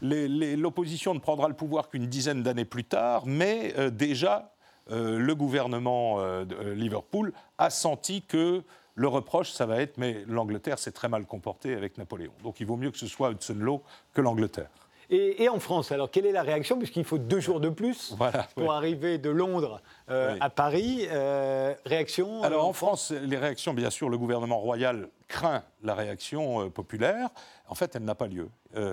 [0.02, 4.54] l'opposition ne prendra le pouvoir qu'une dizaine d'années plus tard, mais déjà
[4.90, 8.64] le gouvernement de Liverpool a senti que
[8.98, 12.32] le reproche, ça va être, mais l'Angleterre s'est très mal comportée avec Napoléon.
[12.44, 14.70] Donc il vaut mieux que ce soit Hudson Law que l'Angleterre.
[15.10, 16.78] Et, en France, alors quelle est la réaction?
[16.78, 18.16] Puisqu'il faut deux jours de plus
[18.56, 21.08] pour arriver de Londres euh, à Paris.
[21.10, 26.64] Euh, réaction Alors en France, les réactions, bien sûr, le gouvernement royal craint la réaction
[26.64, 27.30] euh, populaire.
[27.70, 28.50] En fait, elle n'a pas lieu.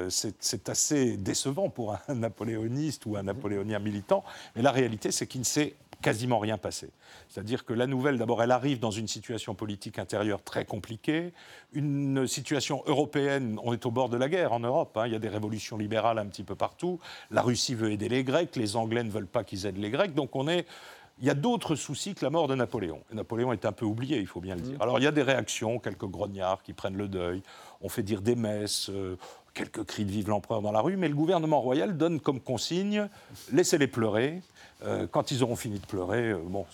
[0.09, 4.23] c'est assez décevant pour un napoléoniste ou un napoléonien militant.
[4.55, 6.91] Mais la réalité, c'est qu'il ne s'est quasiment rien passé.
[7.29, 11.33] C'est-à-dire que la nouvelle, d'abord, elle arrive dans une situation politique intérieure très compliquée,
[11.73, 15.07] une situation européenne, on est au bord de la guerre en Europe, hein.
[15.07, 16.99] il y a des révolutions libérales un petit peu partout,
[17.31, 20.15] la Russie veut aider les Grecs, les Anglais ne veulent pas qu'ils aident les Grecs,
[20.15, 20.67] donc on est...
[21.21, 23.01] Il y a d'autres soucis que la mort de Napoléon.
[23.13, 24.79] Et Napoléon est un peu oublié, il faut bien le dire.
[24.79, 24.83] Mmh.
[24.83, 27.41] Alors il y a des réactions, quelques grognards qui prennent le deuil,
[27.83, 29.17] on fait dire des messes, euh,
[29.55, 33.09] quelques cris de vive l'empereur dans la rue, mais le gouvernement royal donne comme consigne
[33.53, 34.43] laissez-les pleurer.
[34.83, 36.67] Euh, quand ils auront fini de pleurer, euh, bon,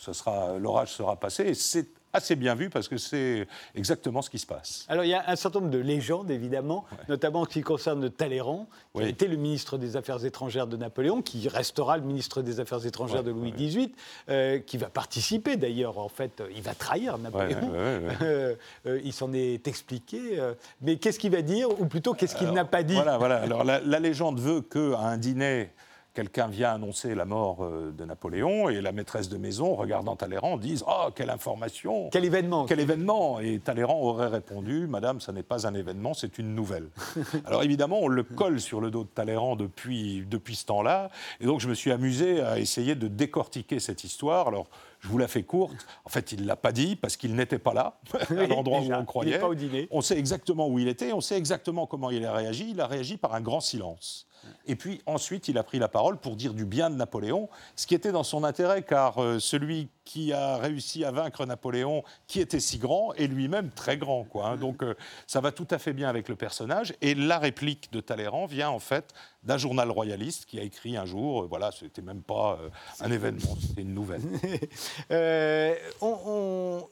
[0.58, 1.44] l'orage sera passé.
[1.44, 4.84] Et c'est assez bien vu parce que c'est exactement ce qui se passe.
[4.88, 8.10] Alors il y a un certain nombre de légendes évidemment, notamment en ce qui concerne
[8.10, 12.60] Talleyrand, qui était le ministre des Affaires étrangères de Napoléon, qui restera le ministre des
[12.60, 13.92] Affaires étrangères de Louis XVIII,
[14.28, 17.72] euh, qui va participer d'ailleurs, en fait, il va trahir Napoléon.
[18.22, 18.54] Euh,
[18.86, 20.38] euh, il s'en est expliqué.
[20.80, 22.94] mais qu'est-ce qu'il va dire, ou plutôt qu'est-ce qu'il n'a pas dit?
[22.94, 23.36] Voilà, voilà.
[23.36, 25.70] Alors la, la légende veut qu'à un dîner
[26.14, 30.56] quelqu'un vient annoncer la mort euh, de Napoléon et la maîtresse de maison, regardant Talleyrand,
[30.56, 35.42] dit Oh, quelle information Quel événement Quel événement Et Talleyrand aurait répondu Madame, ça n'est
[35.42, 36.88] pas un événement, c'est une nouvelle.
[37.46, 41.10] Alors évidemment, on le colle sur le dos de Talleyrand depuis, depuis ce temps-là.
[41.40, 44.48] Et donc je me suis amusé à essayer de décortiquer cette histoire.
[44.48, 44.66] Alors,
[45.00, 45.86] je vous la fais courte.
[46.04, 47.98] En fait, il ne l'a pas dit parce qu'il n'était pas là,
[48.30, 49.38] à l'endroit où on croyait.
[49.38, 49.88] pas au dîner.
[49.90, 52.70] On sait exactement où il était, on sait exactement comment il a réagi.
[52.70, 54.26] Il a réagi par un grand silence.
[54.66, 57.87] Et puis ensuite, il a pris la parole pour dire du bien de Napoléon, ce
[57.87, 62.40] qui était dans son intérêt, car euh, celui qui a réussi à vaincre Napoléon, qui
[62.40, 64.24] était si grand, est lui-même très grand.
[64.24, 64.56] Quoi, hein.
[64.56, 64.96] Donc euh,
[65.28, 66.94] ça va tout à fait bien avec le personnage.
[67.00, 71.06] Et la réplique de Talleyrand vient en fait d'un journal royaliste qui a écrit un
[71.06, 72.68] jour, euh, voilà, c'était même pas euh,
[73.00, 74.20] un événement, c'était une nouvelle.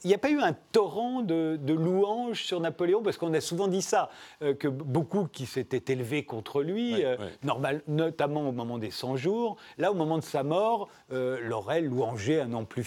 [0.04, 3.66] Il n'y a pas eu un torrent de, louanges sur Napoléon, parce qu'on a souvent
[3.66, 7.02] dit ça, que beaucoup qui s'étaient élevés contre lui,
[7.42, 12.40] Normal, notamment au moment des 100 jours, là, au moment de sa mort, l'auraient louangé
[12.40, 12.84] à n'en plus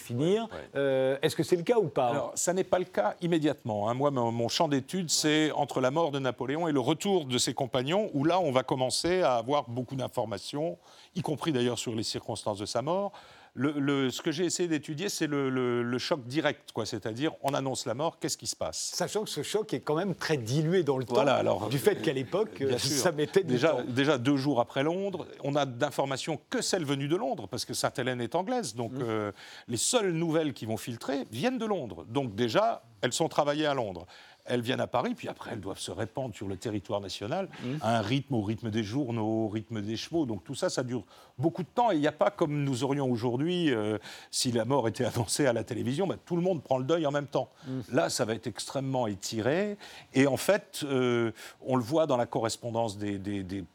[0.76, 3.90] euh, est-ce que c'est le cas ou pas Alors, ça n'est pas le cas immédiatement.
[3.90, 3.94] Hein.
[3.94, 7.54] Moi, mon, champ d'étude, c'est entre la mort de Napoléon et le retour de ses
[7.54, 10.78] compagnons, où là, on va commencer à avoir beaucoup d'informations,
[11.16, 13.12] y compris d'ailleurs sur les circonstances de sa mort
[13.56, 16.86] ce que j'ai essayé d'étudier, c'est le, choc direct, quoi.
[16.86, 18.92] C'est-à-dire, on annonce la mort, qu'est-ce qui se passe?
[18.94, 22.02] Sachant que ce choc est quand même très dilué dans le temps, alors, du fait
[22.02, 26.86] qu'à l'époque, ça mettait déjà, Déjà deux jours après Londres, on a d'informations que celles
[26.86, 29.02] venues de Londres, parce que Sainte-Hélène est anglaise, donc mmh.
[29.02, 29.32] euh,
[29.68, 32.06] les seules nouvelles qui vont filtrer viennent de Londres.
[32.08, 34.06] Donc déjà, elles sont travaillées à Londres
[34.52, 37.68] elles viennent à Paris, puis après elles doivent se répandre sur le territoire national mmh.
[37.82, 40.26] à un rythme, au rythme des journaux, au rythme des chevaux.
[40.26, 41.06] Donc tout ça, ça dure
[41.38, 41.90] beaucoup de temps.
[41.92, 43.98] Et il n'y a pas comme nous aurions aujourd'hui, euh,
[44.30, 47.06] si la mort était annoncée à la télévision, bah, tout le monde prend le deuil
[47.06, 47.50] en même temps.
[47.66, 47.80] Mmh.
[47.94, 49.78] Là, ça va être extrêmement étiré.
[50.14, 53.66] Et en fait, euh, on le voit dans la correspondance des, des, des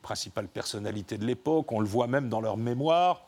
[0.00, 3.26] principales personnalités de l'époque, on le voit même dans leurs mémoires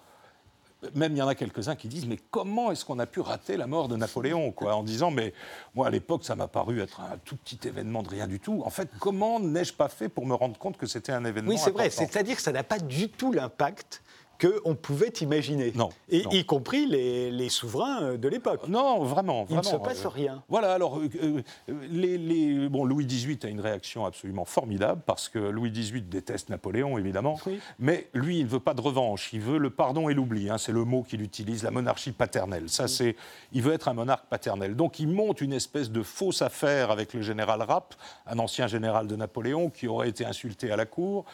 [0.94, 3.56] même il y en a quelques-uns qui disent mais comment est-ce qu'on a pu rater
[3.56, 5.32] la mort de Napoléon quoi en disant mais
[5.74, 8.62] moi à l'époque ça m'a paru être un tout petit événement de rien du tout.
[8.64, 11.58] En fait comment n'ai-je pas fait pour me rendre compte que c'était un événement oui
[11.58, 11.90] c'est vrai.
[11.90, 14.02] c'est-à-dire que ça n'a pas du tout l'impact
[14.40, 15.72] qu'on pouvait imaginer.
[15.74, 15.88] Non.
[16.08, 18.68] Et y compris les, souverains euh, de l'époque.
[18.68, 19.46] Non, vraiment, vraiment.
[19.50, 20.42] Il ne se passe euh, rien.
[20.48, 25.70] Voilà, alors, euh, les, bon, Louis XVIII a une réaction absolument formidable, parce que Louis
[25.70, 27.38] XVIII déteste Napoléon, évidemment,
[27.78, 30.58] mais lui, il ne veut pas de revanche, il veut le pardon et l'oubli, hein,
[30.58, 32.68] c'est le mot qu'il utilise, la monarchie paternelle.
[32.68, 33.16] Ça, c'est,
[33.52, 34.76] il veut être un monarque paternel.
[34.76, 37.94] Donc, il monte une espèce de fausse affaire avec le général Rapp,
[38.26, 41.24] un ancien général de Napoléon, qui aurait été insulté à la cour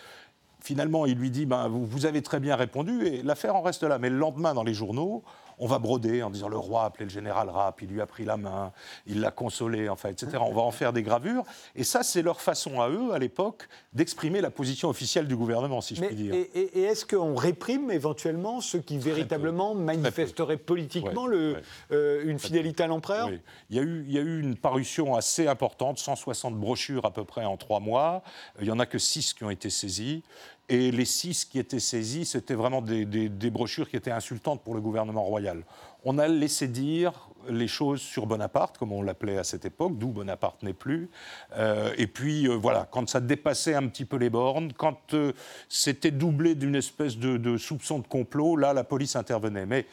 [0.64, 3.98] finalement, il lui dit ben, vous, avez très bien répondu, et l'affaire en reste là.
[3.98, 5.22] Mais le lendemain, dans les journaux,
[5.59, 8.07] on va broder en disant le roi a appelé le général Rapp, il lui a
[8.07, 8.72] pris la main,
[9.07, 10.38] il l'a consolé, enfin, etc.
[10.40, 11.44] On va en faire des gravures.
[11.77, 15.81] Et ça, c'est leur façon à eux, à l'époque, d'exprimer la position officielle du gouvernement,
[15.81, 16.35] si je puis dire.
[16.35, 21.57] Et, est-ce qu'on réprime éventuellement ceux qui véritablement manifesteraient politiquement le,
[21.92, 23.31] euh, une fidélité à l'empereur?
[23.70, 27.12] Il, y a eu, il y a eu une parution assez importante, 160 brochures à
[27.12, 28.22] peu près en trois mois.
[28.61, 30.22] Il n'y en a que six qui ont été saisies.
[30.68, 34.81] Et les six qui étaient saisis, c'était vraiment des, brochures qui étaient insultantes pour le
[34.81, 35.62] gouvernement royal.
[36.05, 40.09] On a laissé dire les choses sur Bonaparte, comme on l'appelait à cette époque, d'où
[40.09, 41.11] Bonaparte n'est plus.
[41.57, 45.33] Euh, et puis, euh, voilà, quand ça dépassait un petit peu les bornes, quand euh,
[45.68, 49.66] c'était doublé d'une espèce de, de, soupçon de complot, là, la police intervenait.
[49.66, 49.85] Mais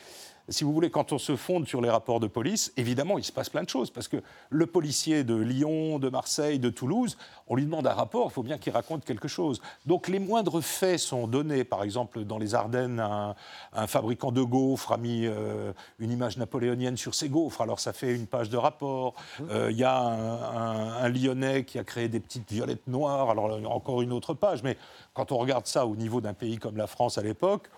[0.52, 3.32] si vous voulez, quand on se fonde sur les rapports de police, évidemment, il se
[3.32, 3.90] passe plein de choses.
[3.90, 4.18] Parce que
[4.50, 8.44] le policier de Lyon, de Marseille, de Toulouse, on lui demande un rapport, il faut
[8.44, 9.62] bien qu'il raconte quelque chose.
[9.86, 11.64] Donc les moindres faits sont donnés.
[11.64, 16.98] Par exemple, dans les Ardennes, un, fabricant de gaufres a mis euh, une image napoléonienne
[16.98, 17.62] sur ses gaufres.
[17.62, 19.16] Alors ça fait une page de rapport.
[19.50, 23.30] Euh, il y a un, Lyonnais qui a créé des petites violettes noires.
[23.30, 24.64] Alors encore une autre page.
[24.64, 24.78] Mais
[25.14, 27.70] quand on regarde ça au niveau d'un pays comme la France à l'époque,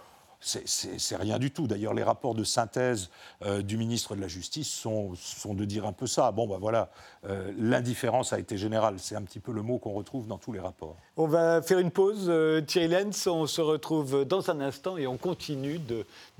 [0.44, 1.68] c'est rien du tout.
[1.68, 3.10] D'ailleurs, les rapports de synthèse
[3.46, 5.14] euh, du ministre de la Justice sont,
[5.46, 6.32] de dire un peu ça.
[6.32, 6.90] Bon, ben voilà,
[7.26, 8.96] euh, l'indifférence a été générale.
[8.98, 10.98] C'est un petit peu le mot qu'on retrouve dans tous les rapports.
[11.18, 13.28] On va faire une pause, euh, Thierry Lenz.
[13.28, 15.80] On se retrouve dans un instant et on continue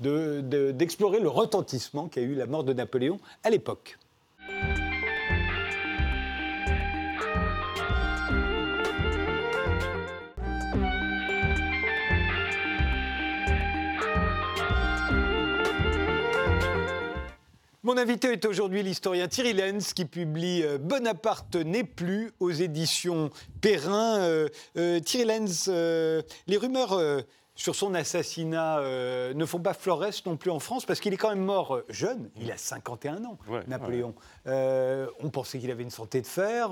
[0.00, 3.98] d'explorer le retentissement qu'a eu la mort de Napoléon à l'époque.
[17.84, 23.28] Mon invité est aujourd'hui l'historien Thierry Lenz qui publie euh, Bonaparte n'est plus aux éditions
[23.60, 24.20] Perrin.
[24.20, 26.98] Euh, euh, Thierry Lenz, les rumeurs
[27.54, 28.80] sur son assassinat
[29.34, 32.30] ne font pas florès non plus en France parce qu'il est quand même mort jeune,
[32.36, 34.14] il a 51 ans, Napoléon.
[34.46, 36.70] on pensait qu'il avait une santé de fer,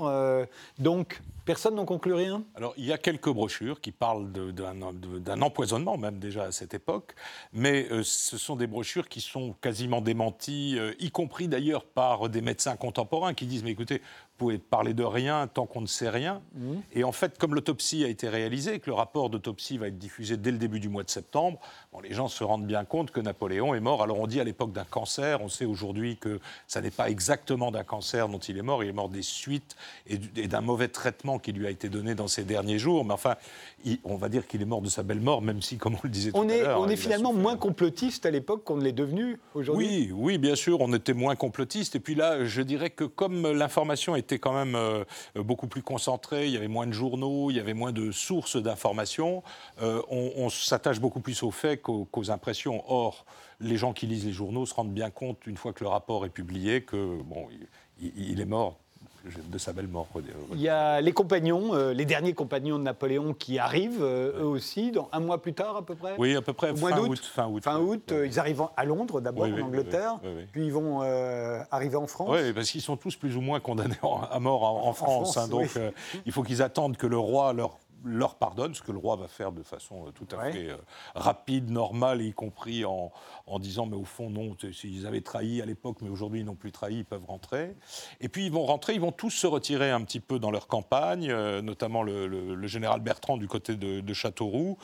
[0.79, 2.45] donc Personne n'en conclut rien.
[2.55, 7.15] Alors, il y a quelques brochures qui parlent d'un empoisonnement, même déjà à cette époque,
[7.51, 12.29] mais euh, ce sont des brochures qui sont quasiment démenties, euh, y compris d'ailleurs par
[12.29, 14.01] des médecins contemporains qui disent Mais écoutez,
[14.33, 16.41] vous pouvez parler de rien tant qu'on ne sait rien.
[16.55, 16.73] Mmh.
[16.93, 20.37] Et en fait, comme l'autopsie a été réalisée, que le rapport d'autopsie va être diffusé
[20.37, 21.59] dès le début du mois de septembre,
[22.01, 24.01] les gens se rendent bien compte que Napoléon est mort.
[24.01, 27.69] Alors, on dit à l'époque d'un cancer, on sait aujourd'hui que ça n'est pas exactement
[27.69, 29.75] d'un cancer dont il est mort, il est mort des suites
[30.07, 30.17] et
[30.47, 33.05] d'un mauvais traitement qui lui a été donné dans ces derniers jours.
[33.05, 33.35] Mais enfin,
[34.03, 36.09] on va dire qu'il est mort de sa belle mort, même si, comme on le
[36.09, 36.79] disait on tout est, à l'heure...
[36.79, 40.55] On est finalement moins complotiste à l'époque qu'on ne l'est devenu aujourd'hui Oui, oui, bien
[40.55, 41.95] sûr, on était moins complotiste.
[41.95, 45.03] Et puis là, je dirais que comme l'information était quand même euh,
[45.35, 48.55] beaucoup plus concentrée, il y avait moins de journaux, il y avait moins de sources
[48.55, 49.43] d'informations,
[49.81, 52.83] euh, on, s'attache beaucoup plus aux faits qu'aux impressions.
[52.87, 53.25] Or,
[53.59, 56.25] les gens qui lisent les journaux se rendent bien compte, une fois que le rapport
[56.25, 57.47] est publié, que bon,
[57.99, 58.82] il est mort
[59.23, 60.07] de sa belle mort.
[60.53, 64.45] Il y a les compagnons, euh, les derniers compagnons de Napoléon qui arrivent, euh, eux
[64.45, 67.19] aussi, dans un mois plus tard à peu près Oui, à peu près, fin août,
[67.23, 67.63] fin août.
[67.63, 70.19] Fin août, euh, ils arrivent à Londres d'abord, en Angleterre,
[70.51, 71.01] puis ils vont
[71.71, 72.29] arriver en France.
[72.31, 73.95] Oui, parce qu'ils sont tous plus ou moins condamnés
[74.29, 75.37] à mort en, France.
[75.37, 75.69] hein, donc
[76.25, 79.27] il faut qu'ils attendent que le roi leur leur pardonne, ce que le roi va
[79.27, 80.77] faire de façon euh, tout à fait euh,
[81.15, 83.11] rapide, normale, y compris en,
[83.59, 86.71] disant mais au fond non, s'ils avaient trahi à l'époque, mais aujourd'hui ils n'ont plus
[86.71, 87.75] trahi, ils peuvent rentrer.
[88.19, 90.67] Et puis ils vont rentrer, ils vont tous se retirer un petit peu dans leur
[90.67, 94.77] campagne, euh, notamment le, général Bertrand du côté de Châteauroux.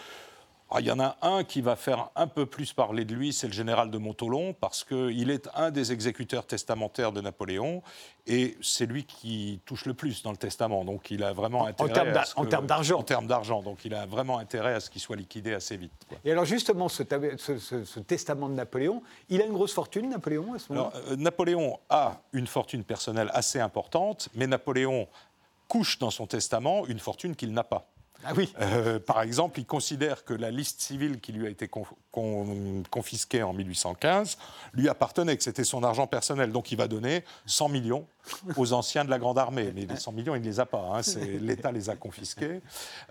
[0.72, 3.34] Ah, il y en a un qui va faire un peu plus parler de lui,
[3.34, 7.82] c'est le général de Montolon, parce qu'il est un des exécuteurs testamentaires de Napoléon,
[8.28, 10.86] et c'est lui qui touche le plus dans le testament.
[10.86, 11.90] Donc il a vraiment intérêt.
[11.90, 12.12] En termes
[12.68, 13.00] d'argent.
[13.00, 13.64] En termes d'argent.
[13.64, 15.92] Donc il a vraiment intérêt à ce qu'il soit liquidé assez vite.
[16.24, 17.02] Et alors justement, ce,
[18.02, 21.02] testament de Napoléon, il a une grosse fortune, Napoléon, à ce moment-là?
[21.10, 25.08] Euh, Napoléon a une fortune personnelle assez importante, mais Napoléon
[25.68, 27.89] couche dans son testament une fortune qu'il n'a pas.
[28.26, 28.54] Ah oui.
[28.60, 33.54] Euh, par exemple, il considère que la liste civile qui lui a été confisquée en
[33.54, 34.38] 1815
[34.74, 36.52] lui appartenait, que c'était son argent personnel.
[36.52, 38.06] Donc il va donner 100 millions
[38.58, 39.72] aux anciens de la Grande Armée.
[39.74, 40.96] Mais les 100 millions, il ne les a pas.
[40.96, 41.02] Hein.
[41.42, 42.62] L'État les a confisqués,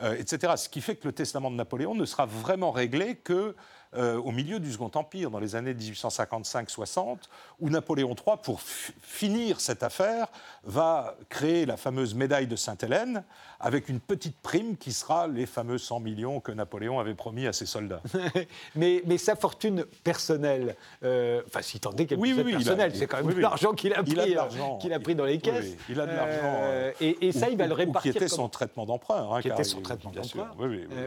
[0.02, 0.52] euh, etc.
[0.56, 3.56] Ce qui fait que le testament de Napoléon ne sera vraiment réglé que
[3.96, 7.16] euh, au milieu du Second Empire, dans les années 1855-60,
[7.60, 10.26] où Napoléon III, pour finir cette affaire,
[10.64, 13.24] va créer la fameuse médaille de Sainte-Hélène,
[13.60, 17.54] avec une petite prime qui sera les fameux 100 millions que Napoléon avait promis à
[17.54, 18.02] ses soldats.
[18.76, 23.06] mais, mais, sa fortune personnelle, euh, enfin, si tant est qu'elle oui, oui, personnelle, c'est
[23.06, 25.76] quand même de l'argent qu'il a, pris, euh, qu'il a pris dans les caisses.
[25.88, 26.92] il a de l'argent.
[27.00, 28.12] et, ça, il va le répartir.
[28.12, 29.28] qui était son traitement d'emprunt.
[29.32, 30.50] Hein, qui était son traitement d'emprunt.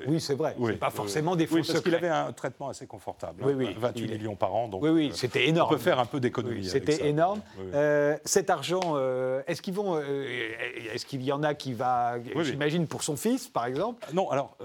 [0.08, 0.56] Oui, c'est vrai.
[0.66, 3.44] c'est pas forcément des faux parce qu'il avait un traitement assez confortable.
[3.46, 4.68] Oui, oui, 28 millions par an.
[4.68, 5.70] Donc, oui, oui, c'était énorme.
[5.70, 6.66] On peut faire un peu d'économie.
[6.66, 7.42] c'était énorme.
[7.74, 10.52] Euh, cet argent, euh, est-ce qu'ils vont, euh,
[10.94, 14.06] est-ce qu'il y en a qui va, j'imagine, pour son fils, par exemple?
[14.14, 14.58] Non, alors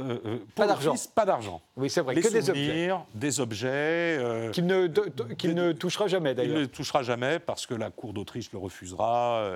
[0.55, 0.95] pas d'argent.
[1.15, 1.61] Pas d'argent.
[1.77, 2.15] Oui, c'est vrai.
[2.15, 2.91] que des objets.
[3.15, 4.51] Des objets.
[4.53, 4.87] qu'il ne,
[5.35, 6.57] qu'il ne touchera jamais d'ailleurs.
[6.57, 9.49] Il ne touchera jamais parce que la cour d'Autriche le refusera.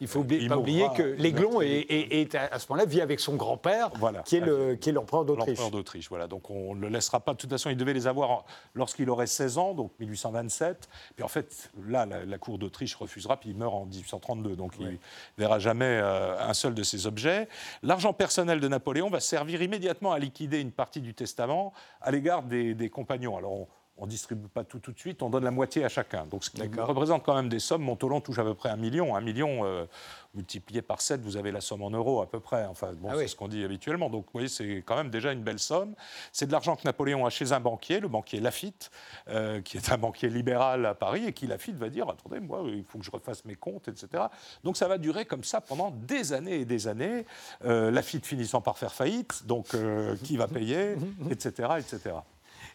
[0.00, 4.22] il faut pas oublier que l'Aiglon est, à ce moment-là vit avec son grand-père, voilà,
[4.22, 5.58] qui est le, qui est l'empereur d'Autriche.
[5.58, 6.26] L'empereur d'Autriche, voilà.
[6.26, 7.32] Donc on ne le laissera pas.
[7.32, 10.88] De toute façon, il devait les avoir lorsqu'il aurait 16 ans, donc 1827.
[11.16, 14.56] Puis en fait, là, la, cour d'Autriche refusera, puis il meurt en 1832.
[14.56, 14.96] Donc il ne
[15.38, 17.48] verra jamais euh, un seul de ces objets.
[17.82, 21.55] L'argent personnel de Napoléon va servir immédiatement à liquider une partie du testament
[22.00, 23.36] à l'égard des, compagnons.
[23.36, 23.66] Alors
[24.04, 26.26] ne distribue pas tout tout de suite, on donne la moitié à chacun.
[26.26, 27.82] Donc ce qui représente quand même des sommes.
[27.82, 29.16] Montaulan touche à peu près un million.
[29.16, 29.86] Un million euh,
[30.34, 32.66] multiplié par 7, vous avez la somme en euros à peu près.
[32.66, 34.10] Enfin, bon, ah c'est ce qu'on dit habituellement.
[34.10, 35.94] Donc vous voyez, c'est quand même déjà une belle somme.
[36.30, 38.90] C'est de l'argent que Napoléon a chez un banquier, le banquier Lafitte,
[39.28, 42.62] euh, qui est un banquier libéral à Paris, et qui Lafitte va dire, attendez, moi,
[42.66, 44.24] il faut que je refasse mes comptes, etc.
[44.62, 47.24] Donc ça va durer comme ça pendant des années et des années.
[47.64, 49.74] Euh, Lafitte finissant par faire faillite, donc
[50.22, 50.96] qui va payer,
[51.30, 52.16] etc., etc.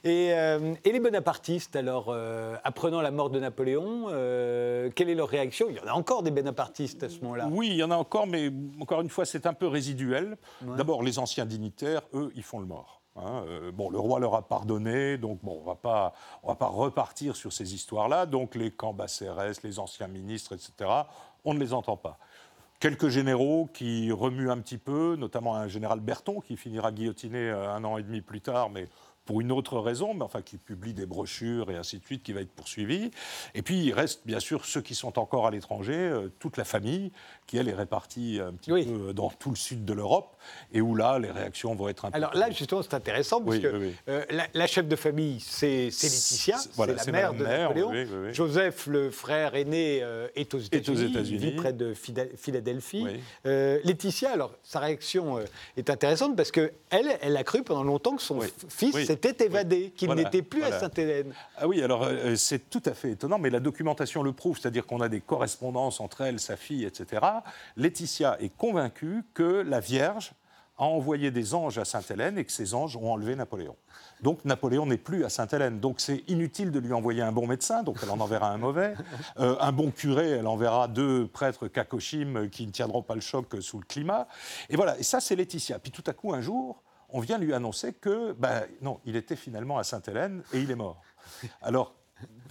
[0.05, 5.29] Euh, et, les bonapartistes, alors, euh, apprenant la mort de Napoléon, euh, quelle est leur
[5.29, 5.67] réaction?
[5.69, 7.95] Il y en a encore des bonapartistes à ce moment-là Oui, il y en a
[7.95, 10.37] encore, mais encore une fois, c'est un peu résiduel.
[10.61, 13.01] D'abord, les anciens dignitaires, eux, ils font le mort.
[13.17, 13.43] Hein.
[13.73, 17.35] bon, le roi leur a pardonné, donc bon, on va pas, on va pas repartir
[17.35, 18.25] sur ces histoires-là.
[18.25, 20.89] Donc les Cambacérès, les anciens ministres, etc.,
[21.43, 22.17] on ne les entend pas
[22.79, 27.83] quelques généraux qui remuent un petit peu, notamment un général Berton qui finira guillotiné un
[27.83, 28.89] an et demi plus tard, mais
[29.25, 32.33] pour une autre raison, mais enfin qui publie des brochures et ainsi de suite, qui
[32.33, 33.11] va être poursuivi.
[33.53, 36.63] Et puis il reste bien sûr ceux qui sont encore à l'étranger, euh, toute la
[36.63, 37.11] famille,
[37.51, 40.37] qui elle est répartie un petit peu dans tout le sud de l'Europe,
[40.71, 43.91] et où là les réactions vont être un Alors là justement c'est intéressant parce que
[44.07, 47.91] euh, la, chef de famille c'est Laetitia, c'est la mère de Napoléon.
[48.31, 53.05] Joseph le frère aîné euh, est aux États-Unis, vit près de Philadelphie.
[53.43, 55.39] Laetitia alors sa réaction
[55.75, 60.09] est intéressante parce que elle, a cru pendant longtemps que son fils s'était évadé, qu'il
[60.13, 61.33] n'était plus à Sainte-Hélène.
[61.57, 64.85] Ah oui, alors euh, c'est tout à fait étonnant, mais la documentation le prouve, c'est-à-dire
[64.85, 67.21] qu'on a des correspondances entre elle, sa fille, etc.
[67.77, 70.33] Laetitia est convaincue que la Vierge
[70.77, 73.75] a envoyé des anges à Sainte-Hélène et que ces anges ont enlevé Napoléon.
[74.21, 75.79] Donc Napoléon n'est plus à Sainte-Hélène.
[75.79, 78.95] Donc c'est inutile de lui envoyer un bon médecin, donc elle en enverra un mauvais.
[79.39, 83.55] Euh, un bon curé, elle enverra deux prêtres kakoshim qui ne tiendront pas le choc
[83.61, 84.27] sous le climat.
[84.69, 85.77] Et voilà, et ça c'est Laetitia.
[85.77, 89.35] Puis tout à coup, un jour, on vient lui annoncer que, ben, non, il était
[89.35, 91.01] finalement à Sainte-Hélène et il est mort.
[91.61, 91.93] Alors,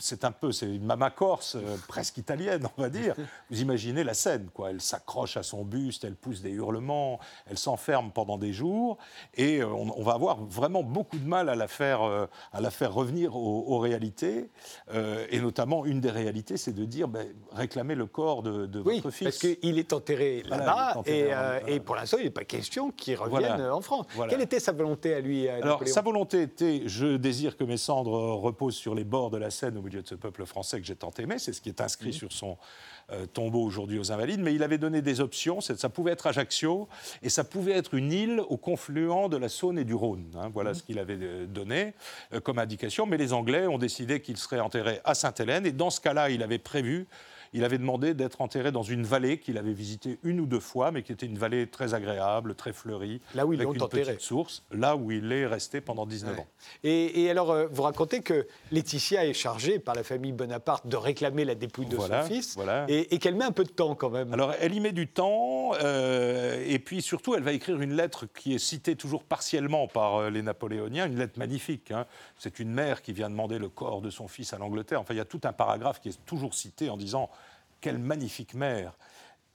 [0.00, 3.14] c'est un peu, c'est une mama corse euh, presque italienne, on va dire.
[3.50, 4.70] Vous imaginez la scène, quoi.
[4.70, 8.98] Elle s'accroche à son buste, elle pousse des hurlements, elle s'enferme pendant des jours,
[9.34, 12.70] et euh, on, va avoir vraiment beaucoup de mal à la faire, euh, à la
[12.70, 14.50] faire revenir aux, réalités.
[14.92, 19.24] et notamment, une des réalités, c'est de dire, ben, réclamez le corps de, votre fils.
[19.24, 23.80] parce qu'il est enterré là-bas, et, pour l'instant, il n'est pas question qu'il revienne en
[23.80, 24.06] France.
[24.28, 28.34] Quelle était sa volonté à lui Alors, sa volonté était, je désire que mes cendres
[28.34, 30.96] reposent sur les bords de la Seine au milieu de ce peuple français que j'ai
[30.96, 31.36] tant aimé.
[31.38, 32.56] C'est ce qui est inscrit sur son
[33.12, 34.40] euh, tombeau aujourd'hui aux Invalides.
[34.40, 35.60] Mais il avait donné des options.
[35.60, 36.88] Ça pouvait être Ajaccio
[37.22, 40.24] et ça pouvait être une île au confluent de la Saône et du Rhône.
[40.36, 40.50] Hein.
[40.52, 41.94] voilà ce qu'il avait euh, donné
[42.32, 43.06] euh, comme indication.
[43.06, 45.66] Mais les Anglais ont décidé qu'il serait enterré à Sainte-Hélène.
[45.66, 47.06] Et dans ce cas-là, il avait prévu
[47.52, 50.92] il avait demandé d'être enterré dans une vallée qu'il avait visitée une ou deux fois,
[50.92, 54.04] mais qui était une vallée très agréable, très fleurie, là où avec une enterré.
[54.04, 56.46] petite source, là où il est resté pendant 19 ans.
[56.84, 61.44] Et, alors, euh, vous racontez que Laetitia est chargée par la famille Bonaparte de réclamer
[61.44, 62.56] la dépouille de son fils,
[62.88, 64.32] et, qu'elle met un peu de temps quand même.
[64.32, 68.26] Alors, elle y met du temps, euh, et puis surtout, elle va écrire une lettre
[68.26, 71.90] qui est citée toujours partiellement par euh, les Napoléoniens, une lettre magnifique.
[71.90, 72.06] Hein.
[72.38, 75.00] C'est une mère qui vient demander le corps de son fils à l'Angleterre.
[75.00, 77.28] Enfin, il y a tout un paragraphe qui est toujours cité en disant
[77.80, 78.96] quelle magnifique mère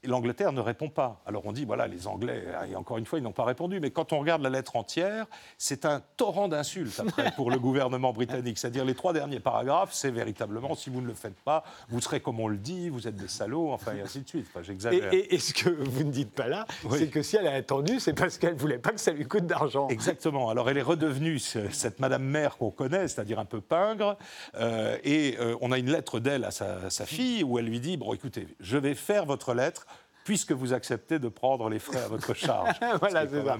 [0.08, 1.22] l'Angleterre ne répond pas.
[1.26, 3.80] Alors on dit, voilà, les Anglais, et encore une fois, ils n'ont pas répondu.
[3.80, 5.26] Mais quand on regarde la lettre entière,
[5.58, 8.58] c'est un torrent d'insultes après pour le gouvernement britannique.
[8.58, 12.20] C'est-à-dire les trois derniers paragraphes, c'est véritablement, si vous ne le faites pas, vous serez
[12.20, 14.48] comme on le dit, vous êtes des salauds, enfin, et ainsi de suite.
[14.50, 15.13] Enfin, j'exagère.
[15.13, 18.13] Et, ce que vous ne dites pas là, c'est que si elle a attendu, c'est
[18.13, 19.88] parce qu'elle ne voulait pas que ça lui coûte d'argent.
[19.89, 20.50] Exactement.
[20.50, 24.18] Alors elle est redevenue cette Madame Mère qu'on connaît, c'est-à-dire un peu pingre.
[24.56, 27.80] Euh, et euh, on a une lettre d'elle à sa, sa fille où elle lui
[27.80, 29.86] dit, bon, écoutez, je vais faire votre lettre
[30.26, 32.76] puisque vous acceptez de prendre les frais à votre charge.
[33.00, 33.58] voilà, c'est ça.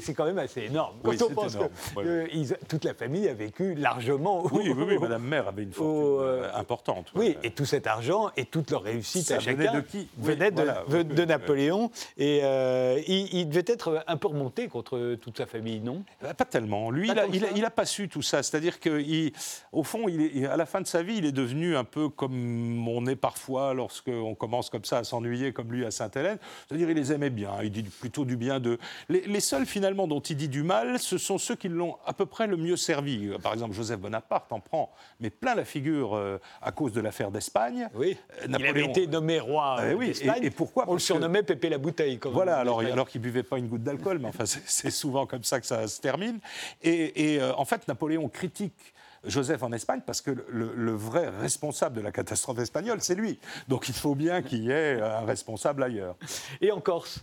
[0.00, 0.96] C'est quand même assez énorme.
[1.02, 4.46] Quand on pense que toute la famille a vécu largement.
[4.52, 7.10] Oui, oui, oui, Madame Mère avait une fortune euh, importante.
[7.14, 10.08] Oui, et tout cet argent et toute leur réussite à chacun venait de, qui?
[10.16, 11.90] Venait de, Napoléon.
[12.16, 16.04] Et euh, il, devait être un peu remonté contre toute sa famille, non?
[16.22, 16.92] Euh, Pas tellement.
[16.92, 18.44] Lui, il n'a pas su tout ça.
[18.44, 21.84] C'est-à-dire qu'au fond, il est, à la fin de sa vie, il est devenu un
[21.84, 26.38] peu comme on est parfois lorsqu'on commence comme ça à s'ennuyer, comme lui à Sainte-Hélène.
[26.66, 28.78] C'est-à-dire, il les aimait bien, il dit plutôt du bien de.
[29.08, 32.26] Les, seuls, finalement, dont il dit du mal, ce sont ceux qui l'ont à peu
[32.26, 33.30] près le mieux servi.
[33.42, 37.30] Par exemple, Joseph Bonaparte en prend, mais plein la figure euh, à cause de l'affaire
[37.30, 37.88] d'Espagne.
[37.94, 40.08] Oui, il avait été nommé roi ah, oui.
[40.08, 40.44] d'Espagne.
[40.44, 40.84] Et, pourquoi?
[40.88, 42.18] On le surnommait Pépé la bouteille.
[42.18, 45.26] Quand voilà, alors, alors qu'il ne buvait pas une goutte d'alcool, mais enfin, c'est souvent
[45.26, 46.38] comme ça que ça se termine.
[46.82, 48.94] Et, euh, en fait, Napoléon critique
[49.24, 53.38] Joseph en Espagne parce que le, vrai responsable de la catastrophe espagnole, c'est lui.
[53.68, 56.16] Donc il faut bien qu'il y ait un responsable ailleurs.
[56.60, 57.20] Et en Corse?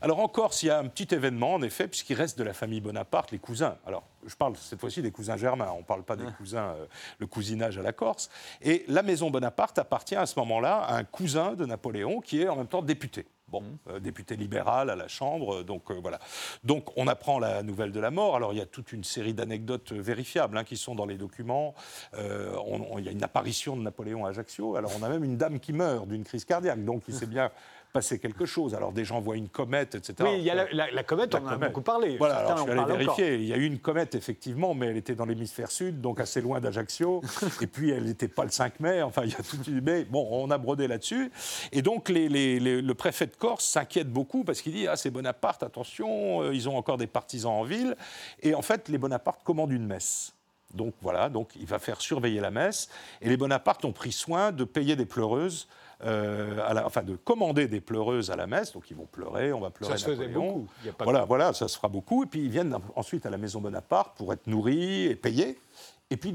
[0.00, 2.52] Alors en Corse, il y a un petit événement, en effet, puisqu'il reste de la
[2.52, 3.76] famille Bonaparte, les cousins.
[3.86, 6.86] Alors, je parle cette fois-ci des cousins germains, on ne parle pas des cousins, euh,
[7.18, 8.30] le cousinage à la Corse.
[8.62, 12.48] Et la maison Bonaparte appartient à ce moment-là à un cousin de Napoléon qui est
[12.48, 13.26] en même temps député.
[13.48, 13.78] Bon, mmh.
[13.90, 16.18] euh, député libéral à la Chambre, donc euh, voilà.
[16.64, 18.34] Donc on apprend la nouvelle de la mort.
[18.34, 21.74] Alors il y a toute une série d'anecdotes vérifiables hein, qui sont dans les documents.
[22.14, 24.74] il y a une apparition de Napoléon à Ajaccio.
[24.74, 26.84] Alors on a même une dame qui meurt d'une crise cardiaque.
[26.84, 27.52] Donc il sait bien
[27.96, 28.74] passer quelque chose.
[28.74, 30.14] Alors des gens voient une comète, etc.
[30.20, 32.18] Oui, il y a la, comète, on en a beaucoup parlé.
[32.18, 33.34] Voilà, alors, je suis allé vérifier.
[33.36, 36.42] Il y a eu une comète, effectivement, mais elle était dans l'hémisphère sud, donc assez
[36.42, 37.22] loin d'Ajaccio.
[37.62, 39.00] et puis elle n'était pas le 5 mai.
[39.00, 39.56] Enfin, il y a tout.
[39.82, 41.32] Mais bon, on a brodé là-dessus.
[41.72, 42.28] Et donc les,
[42.60, 46.68] le préfet de Corse s'inquiète beaucoup parce qu'il dit Ah, c'est Bonaparte, attention, euh, ils
[46.68, 47.96] ont encore des partisans en ville.
[48.42, 50.34] Et en fait, les Bonaparte commandent une messe.
[50.74, 52.90] Donc voilà, donc il va faire surveiller la messe.
[53.22, 55.66] Et les Bonaparte ont pris soin de payer des pleureuses
[56.04, 59.70] euh, enfin de commander des pleureuses à la messe, donc ils vont pleurer, on va
[59.70, 60.68] pleurer ça se beaucoup.
[61.00, 64.16] voilà, voilà, ça se fera beaucoup, et puis ils viennent ensuite à la maison Bonaparte
[64.16, 65.58] pour être nourris et payés.
[66.08, 66.30] Et puis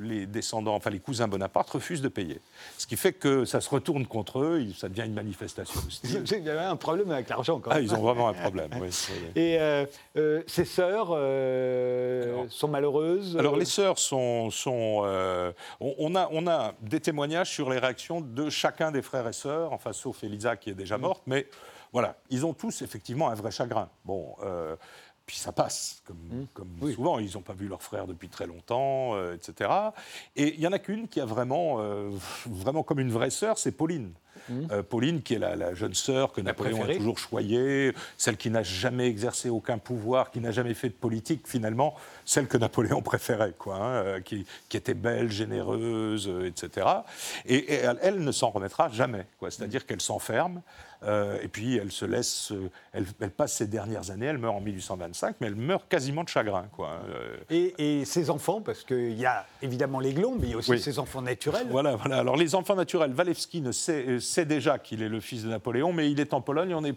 [0.00, 2.40] les, descendants, enfin les cousins Bonaparte refusent de payer.
[2.78, 5.80] Ce qui fait que ça se retourne contre eux, ça devient une manifestation.
[6.04, 7.78] Il y avait un problème avec l'argent quand même.
[7.80, 8.90] Ah, ils ont vraiment un problème, oui.
[9.34, 9.84] Et euh,
[10.16, 14.50] euh, ces sœurs euh, sont malheureuses Alors les sœurs sont...
[14.50, 15.04] sont
[15.80, 19.72] on, a, on a des témoignages sur les réactions de chacun des frères et sœurs,
[19.72, 21.00] enfin sauf Elisa qui est déjà mm.
[21.00, 21.48] morte, mais
[21.92, 23.88] voilà, ils ont tous effectivement un vrai chagrin.
[24.04, 24.36] Bon,
[25.30, 26.16] puis ça passe, comme,
[26.80, 26.92] mmh.
[26.92, 27.20] souvent.
[27.20, 29.70] Ils n'ont pas vu leur frère depuis très longtemps, euh, etc.
[30.34, 32.10] Et il y en a qu'une qui a vraiment, euh,
[32.46, 34.12] vraiment comme une vraie sœur, c'est Pauline.
[34.48, 34.60] Mmh.
[34.70, 38.62] Euh, Pauline, qui est la, jeune sœur que Napoléon a toujours choyée, celle qui n'a
[38.62, 43.54] jamais exercé aucun pouvoir, qui n'a jamais fait de politique, finalement, celle que Napoléon préférait,
[43.58, 46.86] quoi, hein, qui, était belle, généreuse, etc.
[47.46, 49.50] Et, elle, elle, ne s'en remettra jamais, quoi.
[49.50, 50.62] C'est-à-dire qu'elle s'enferme.
[51.02, 54.60] Euh, et puis elle se laisse, euh, elle, passe ses dernières années, elle meurt en
[54.60, 56.66] 1825, mais elle meurt quasiment de chagrin.
[56.72, 56.88] Quoi.
[56.90, 57.06] Hein,
[57.50, 57.70] euh.
[57.78, 60.78] Et, ses enfants, parce qu'il y a évidemment les glons, mais il y a aussi
[60.78, 61.68] ses enfants naturels.
[61.70, 62.18] Voilà, voilà.
[62.18, 65.92] Alors les enfants naturels, Walewski ne sait, sait déjà qu'il est le fils de Napoléon,
[65.92, 66.96] mais il est en Pologne, on est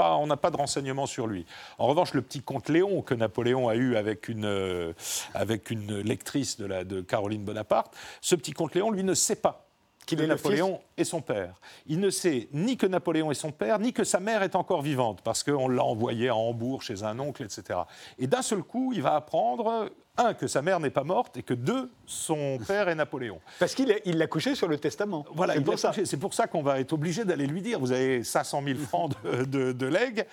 [0.00, 1.44] on n'a pas de renseignements sur lui.
[1.78, 4.94] En revanche, le petit comte Léon que Napoléon a eu avec une,
[5.34, 9.36] avec une lectrice de, la, de Caroline Bonaparte, ce petit comte Léon, lui, ne sait
[9.36, 9.68] pas
[10.06, 11.60] qu'il est Napoléon et son père.
[11.86, 14.80] Il ne sait ni que Napoléon est son père, ni que sa mère est encore
[14.80, 17.80] vivante, parce qu'on l'a envoyé à Hambourg chez un oncle, etc.
[18.18, 21.42] Et d'un seul coup, il va apprendre un, que sa mère n'est pas morte, et
[21.42, 23.40] que deux, son père est Napoléon.
[23.58, 25.24] Parce qu'il l'a couché sur le testament.
[25.34, 25.92] Voilà, c'est pour, ça.
[26.04, 29.12] C'est pour ça qu'on va être obligé d'aller lui dire vous avez 500 000 francs
[29.24, 30.26] de, de, legs.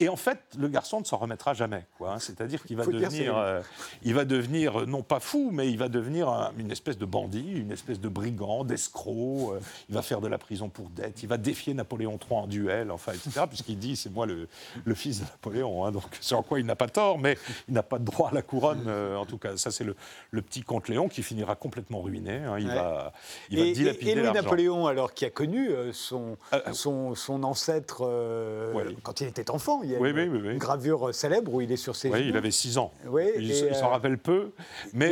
[0.00, 1.84] Et en fait, le garçon ne s'en remettra jamais.
[2.00, 2.18] Hein.
[2.18, 3.60] C'est-à-dire qu'il va, devenir, euh,
[4.02, 7.52] il va devenir, euh, non pas fou, mais il va devenir une espèce de bandit,
[7.52, 9.54] une espèce de brigand, d'escroc.
[9.54, 11.22] Euh, il va faire de la prison pour dette.
[11.22, 13.42] Il va défier Napoléon III en duel, enfin, etc.
[13.48, 14.48] puisqu'il dit c'est moi le,
[14.84, 15.84] le, fils de Napoléon.
[15.84, 15.92] Hein.
[15.92, 17.36] donc c'est en quoi il n'a pas tort, mais
[17.68, 19.56] il n'a pas de droit à la couronne, en tout cas.
[19.56, 19.96] Ça, c'est le,
[20.30, 22.36] le, petit comte Léon qui finira complètement ruiné.
[22.36, 22.56] Hein.
[22.58, 23.12] il, va,
[23.48, 27.14] il et, va dilapider Et, Louis-Napoléon, alors, qui a connu euh, son, euh, euh, son,
[27.14, 28.02] son, ancêtre
[29.02, 32.10] quand il était enfant, il y a une, gravure célèbre où il est sur ses
[32.10, 32.92] Oui, il avait 6 ans.
[33.38, 34.52] il, s'en rappelle peu.
[34.92, 35.08] Mais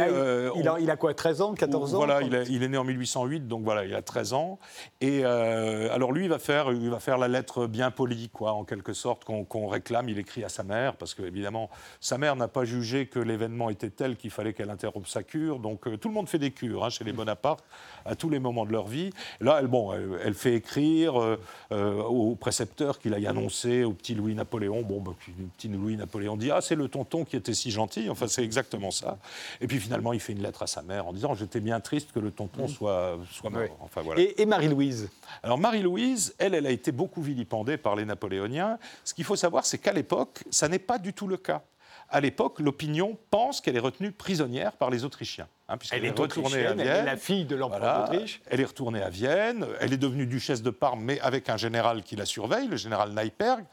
[0.56, 3.48] il, a, il, a, quoi, 13 ans, 14 ans Voilà, il, est né en 1808,
[3.48, 4.58] donc voilà, il a 13 ans.
[5.00, 8.64] Et alors lui, il va, faire, il va faire la lettre bien polie, quoi, en
[8.64, 10.10] quelque sorte, qu'on réclame.
[10.10, 13.70] Il écrit à sa mère, parce que évidemment, sa mère n'a pas jugé que l'événement
[13.70, 15.58] était tel qu'il fallait qu'elle interrompe sa cure.
[15.58, 17.64] Donc euh, tout le monde fait des cures hein, chez les Bonaparte
[18.04, 19.10] à tous les moments de leur vie.
[19.40, 21.38] Là, elle, bon, elle, fait écrire euh,
[21.72, 24.82] euh, au précepteur qu'il aille annoncer au petit Louis Napoléon.
[24.82, 28.08] Bon, bah, le petit Louis Napoléon dit Ah, c'est le tonton qui était si gentil.
[28.10, 29.18] Enfin, c'est exactement ça.
[29.60, 32.12] Et puis finalement, il fait une lettre à sa mère en disant J'étais bien triste
[32.12, 33.76] que le tonton soit, soit mort.
[33.80, 34.20] Enfin, voilà.
[34.20, 35.08] Et, et Marie-Louise?
[35.42, 38.78] Alors, Marie-Louise, elle, elle a été beaucoup vilipendée par les Napoléoniens.
[39.04, 41.62] Ce qu'il faut savoir, c'est qu'à l'époque, ça n'est pas du tout le cas
[42.10, 45.48] à l'époque, l'opinion pense qu'elle est retenue prisonnière par les Autrichiens.
[45.68, 46.80] Hein, elle est retournée à Vienne.
[46.80, 48.42] Elle est la fille de l'empereur d'Autriche.
[48.46, 49.66] Elle est retournée à Vienne.
[49.80, 53.12] Elle est devenue duchesse de Parme, mais avec un général qui la surveille, le général
[53.12, 53.64] Neiperg.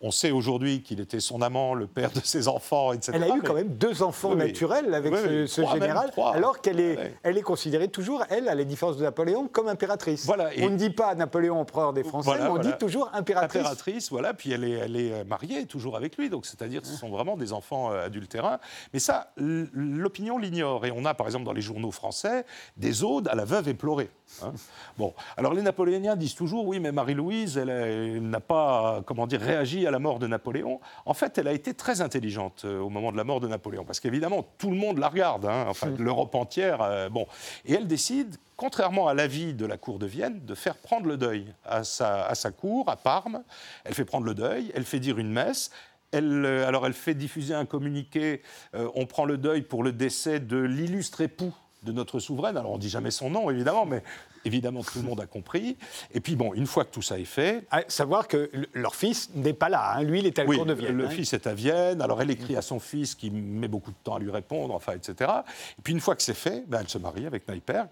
[0.00, 3.12] On sait aujourd'hui qu'il était son amant, le père de ses enfants, etc.
[3.14, 7.36] Elle a eu quand même deux enfants naturels avec ce, général, alors qu'elle est, elle
[7.36, 10.24] est considérée toujours, elle, à la différence de Napoléon, comme impératrice.
[10.24, 13.60] Voilà, on ne dit pas Napoléon empereur des Français, mais on dit toujours impératrice.
[13.60, 16.94] Impératrice, voilà, puis elle est, elle est euh, mariée toujours avec lui, donc c'est-à-dire ce
[16.94, 18.58] sont vraiment des enfants euh, adultérins.
[18.92, 20.86] Mais ça, l'opinion l'ignore.
[20.86, 22.44] Et on a, par exemple, dans les journaux français,
[22.76, 24.10] des odes à la veuve éplorée.
[24.42, 24.52] Hein.
[24.96, 29.40] Bon, alors les Napoléoniens disent toujours, oui, mais Marie-Louise, elle, elle n'a pas, comment dire,
[29.40, 32.90] réagi à la mort de Napoléon, en fait, elle a été très intelligente euh, au
[32.90, 35.92] moment de la mort de Napoléon, parce qu'évidemment, tout le monde la regarde, hein, enfin,
[35.98, 37.26] l'Europe entière, euh, bon.
[37.64, 41.16] Et elle décide, contrairement à l'avis de la cour de Vienne, de faire prendre le
[41.16, 43.42] deuil à sa, à sa cour, à Parme.
[43.84, 45.70] Elle fait prendre le deuil, elle fait dire une messe,
[46.12, 50.56] elle, alors elle fait diffuser un communiqué, on prend le deuil pour le décès de
[50.56, 52.56] l'illustre époux de notre souveraine.
[52.56, 54.02] Alors on dit jamais son nom évidemment, mais
[54.44, 55.76] évidemment tout le monde a compris.
[56.12, 59.30] Et puis bon, une fois que tout ça est fait, à savoir que leur fils
[59.34, 59.94] n'est pas là.
[59.94, 60.02] Hein.
[60.02, 60.96] Lui, il est à la cour de Vienne.
[60.96, 61.10] Le hein.
[61.10, 62.02] fils est à Vienne.
[62.02, 64.92] Alors elle écrit à son fils qui met beaucoup de temps à lui répondre, enfin
[64.92, 65.30] etc.
[65.78, 67.44] Et puis une fois que c'est fait, ben, elle se marie avec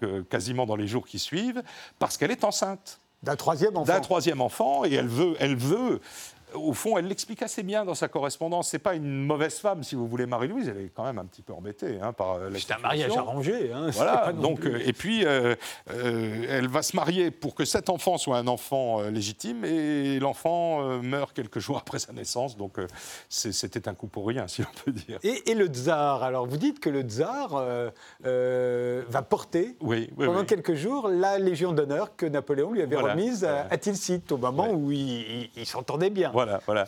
[0.03, 1.63] euh, quasiment dans les jours qui suivent
[1.99, 3.01] parce qu'elle est enceinte.
[3.23, 3.93] D'un troisième enfant.
[3.93, 6.01] D'un troisième enfant, et elle veut, elle veut
[6.55, 8.69] au fond, elle l'explique assez bien dans sa correspondance.
[8.69, 10.69] C'est pas une mauvaise femme, si vous voulez, Marie-Louise.
[10.69, 13.17] Elle est quand même un petit peu embêtée hein, par euh, la C'est un mariage
[13.17, 13.73] arrangé.
[13.73, 14.33] Hein, voilà.
[14.33, 15.55] Donc, euh, et puis, euh,
[15.89, 21.33] elle va se marier pour que cet enfant soit un enfant légitime, et l'enfant meurt
[21.33, 22.57] quelques jours après sa naissance.
[22.57, 22.79] Donc,
[23.29, 25.19] c'était un coup pour rien, si on peut dire.
[25.23, 27.63] Et, le tsar Alors, vous dites que le tsar
[28.21, 29.77] va porter
[30.17, 34.71] pendant quelques jours la Légion d'honneur que Napoléon lui avait remise à, Tilsit au moment
[34.71, 36.33] où il, il s'entendait bien.
[36.37, 36.85] Voilà, voilà.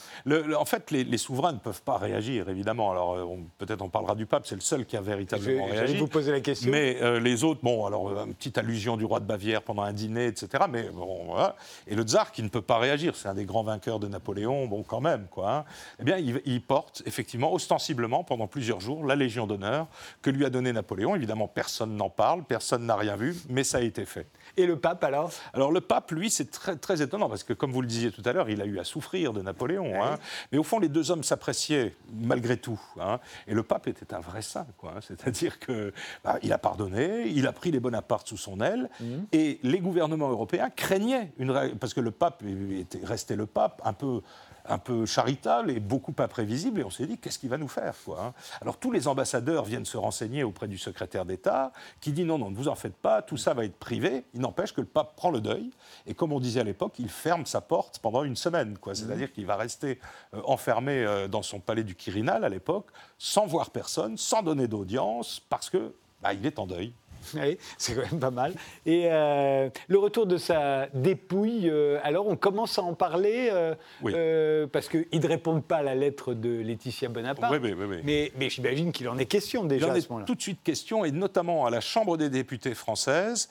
[0.58, 2.90] en fait, les, souverains ne peuvent pas réagir, évidemment.
[2.90, 3.24] Alors, euh,
[3.56, 5.78] peut-être on parlera du pape, c'est le seul qui a véritablement réagi.
[5.78, 5.96] réagi.
[5.96, 6.70] vous poser la question.
[6.70, 9.84] Mais euh, les autres, bon, alors, euh, une petite allusion du roi de Bavière pendant
[9.84, 10.64] un dîner, etc.
[10.70, 11.56] Mais bon, voilà.
[11.86, 14.66] Et le tsar qui ne peut pas réagir, c'est un des grands vainqueurs de Napoléon,
[14.66, 15.50] bon, quand même, quoi.
[15.50, 15.64] Hein.
[15.98, 19.86] Eh bien, il, porte, effectivement, ostensiblement, pendant plusieurs jours, la Légion d'honneur
[20.20, 21.16] que lui a donnée Napoléon.
[21.16, 24.26] Évidemment, personne n'en parle, personne n'a rien vu, mais ça a été fait.
[24.58, 25.30] Et le pape, alors?
[25.54, 28.22] Alors, le pape, lui, c'est très, très étonnant, parce que, comme vous le disiez tout
[28.26, 30.02] à l'heure, il a eu à souffrir de Napoléon.
[30.02, 30.18] Hein.
[30.52, 32.80] Mais au fond, les deux hommes s'appréciaient malgré tout.
[33.00, 33.18] Hein.
[33.46, 34.94] Et le pape était un vrai saint, quoi.
[34.96, 35.00] Hein.
[35.00, 35.92] C'est-à-dire qu'il
[36.24, 39.26] bah, a pardonné, il a pris les Bonaparte sous son aile, mhm.
[39.32, 41.48] et les gouvernements européens craignaient une
[41.80, 44.20] parce que le pape était resté le pape un peu
[44.68, 46.80] un peu charitable et beaucoup imprévisible.
[46.80, 49.84] Et on s'est dit, qu'est-ce qu'il va nous faire quoi, Alors tous les ambassadeurs viennent
[49.84, 53.22] se renseigner auprès du secrétaire d'État, qui dit non, non, ne vous en faites pas,
[53.22, 54.24] tout ça va être privé.
[54.34, 55.70] Il n'empêche que le pape prend le deuil.
[56.06, 58.78] Et comme on disait à l'époque, il ferme sa porte pendant une semaine.
[58.78, 58.94] Quoi.
[58.94, 59.98] C'est-à-dire qu'il va rester
[60.34, 62.86] euh, enfermé euh, dans son palais du Quirinal à l'époque,
[63.18, 66.92] sans voir personne, sans donner d'audience, parce que bah, il est en deuil.
[67.34, 68.54] Oui, c'est quand même pas mal.
[68.86, 74.66] Et euh, le retour de sa dépouille, euh, alors on commence à en parler, euh,
[74.68, 77.52] parce qu'ils ne répondent pas à la lettre de Laetitia Bonaparte.
[77.52, 80.08] Oui, oui, oui, mais, mais j'imagine qu'il en est question déjà Il en à ce
[80.08, 80.26] moment-là.
[80.26, 83.48] Tout de suite question, et notamment à la Chambre des députés française,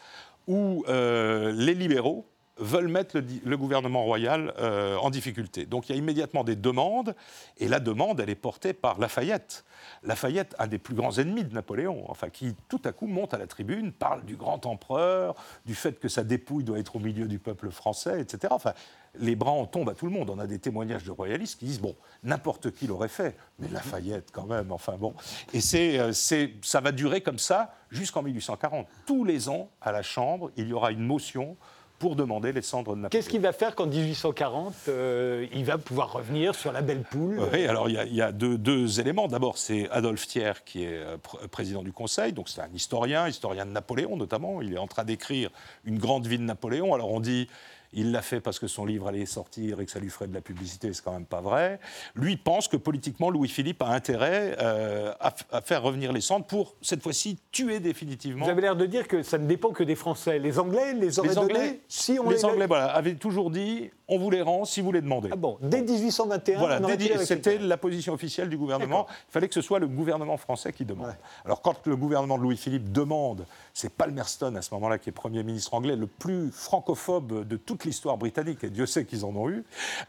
[0.47, 2.25] où les libéraux
[2.59, 4.53] veulent mettre le, gouvernement royal
[5.01, 5.65] en difficulté.
[5.65, 7.15] Donc il y a immédiatement des demandes,
[7.57, 9.65] et la demande, elle est portée par Lafayette.
[10.03, 13.37] Lafayette, un des plus grands ennemis de Napoléon, enfin, qui tout à coup monte à
[13.37, 15.35] la tribune, parle du grand empereur,
[15.65, 18.47] du fait que sa dépouille doit être au milieu du peuple français, etc.
[18.51, 18.73] Enfin,
[19.19, 20.29] les bras en tombent à tout le monde.
[20.29, 24.31] On a des témoignages de royalistes qui disent bon, n'importe qui l'aurait fait, mais Lafayette
[24.31, 24.71] quand même.
[24.71, 25.13] Enfin bon,
[25.53, 28.87] et c'est, euh, ça va durer comme ça jusqu'en 1840.
[29.05, 31.57] Tous les ans, à la Chambre, il y aura une motion
[31.99, 33.09] pour demander les cendres de Napoléon.
[33.09, 37.41] Qu'est-ce qu'il va faire qu'en 1840, euh, il va pouvoir revenir sur la belle poule?
[37.51, 39.27] Oui, alors il y a, deux, éléments.
[39.27, 41.17] D'abord, c'est Adolphe Thiers qui est euh,
[41.49, 44.61] président du Conseil, donc c'est un historien, historien de Napoléon notamment.
[44.61, 45.49] Il est en train d'écrire
[45.85, 46.93] une grande vie de Napoléon.
[46.93, 47.47] Alors on dit
[47.93, 50.33] il l'a fait parce que son livre allait sortir et que ça lui ferait de
[50.33, 51.79] la publicité, c'est quand même pas vrai.
[52.15, 57.01] Lui pense que politiquement, Louis-Philippe a intérêt euh, à, faire revenir les cendres pour, cette
[57.01, 58.45] fois-ci, tuer définitivement.
[58.45, 60.39] Vous avez l'air de dire que ça ne dépend que des Français.
[60.39, 64.17] Les Anglais les auraient Anglais, si on les, les Anglais voilà, avaient toujours dit on
[64.17, 65.29] vous les rend si vous les demandez.
[65.31, 66.79] Ah bon, dès 1821, voilà,
[67.25, 69.07] c'était la position officielle du gouvernement.
[69.29, 71.15] Il fallait que ce soit le gouvernement français qui demande.
[71.45, 75.43] Alors quand le gouvernement de Louis-Philippe demande, c'est Palmerston à ce moment-là qui est Premier
[75.43, 79.49] ministre anglais, le plus francophobe de toute l'histoire britannique, et Dieu sait qu'ils en ont
[79.49, 79.63] eu,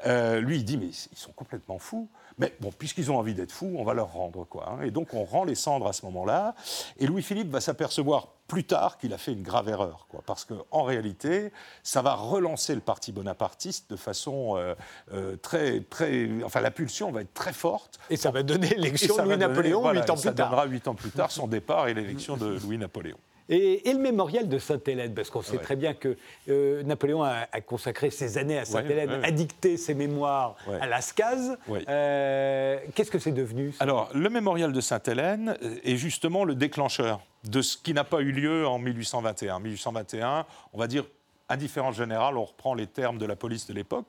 [0.07, 2.09] euh, lui il dit mais ils sont complètement fous.
[2.39, 4.71] Mais bon, puisqu'ils ont envie d'être fous, on va leur rendre quoi.
[4.71, 4.83] Hein.
[4.83, 6.55] Et donc on rend les cendres à ce moment-là.
[6.99, 10.83] Et Louis-Philippe va s'apercevoir plus tard qu'il a fait une grave erreur, quoi, parce qu'en
[10.83, 14.75] réalité, ça va relancer le parti bonapartiste de façon euh,
[15.13, 18.01] euh, très, très, enfin la pulsion va être très forte.
[18.09, 20.23] Et ça va donner l'élection de Louis-Napoléon huit ans plus tard.
[20.23, 23.19] Ça donnera huit ans plus tard son départ et l'élection de Louis-Napoléon.
[23.49, 26.17] Et, le mémorial de Sainte-Hélène, parce qu'on sait très bien que
[26.49, 31.57] euh, Napoléon a, consacré ses années à Sainte-Hélène, a dicté ses mémoires à Lascaz.
[31.89, 37.63] Euh, qu'est-ce que c'est devenu Alors, le mémorial de Sainte-Hélène est justement le déclencheur de
[37.63, 39.61] ce qui n'a pas eu lieu en 1821.
[39.61, 41.05] 1821, on va dire
[41.49, 44.09] indifférence générale, on reprend les termes de la police de l'époque.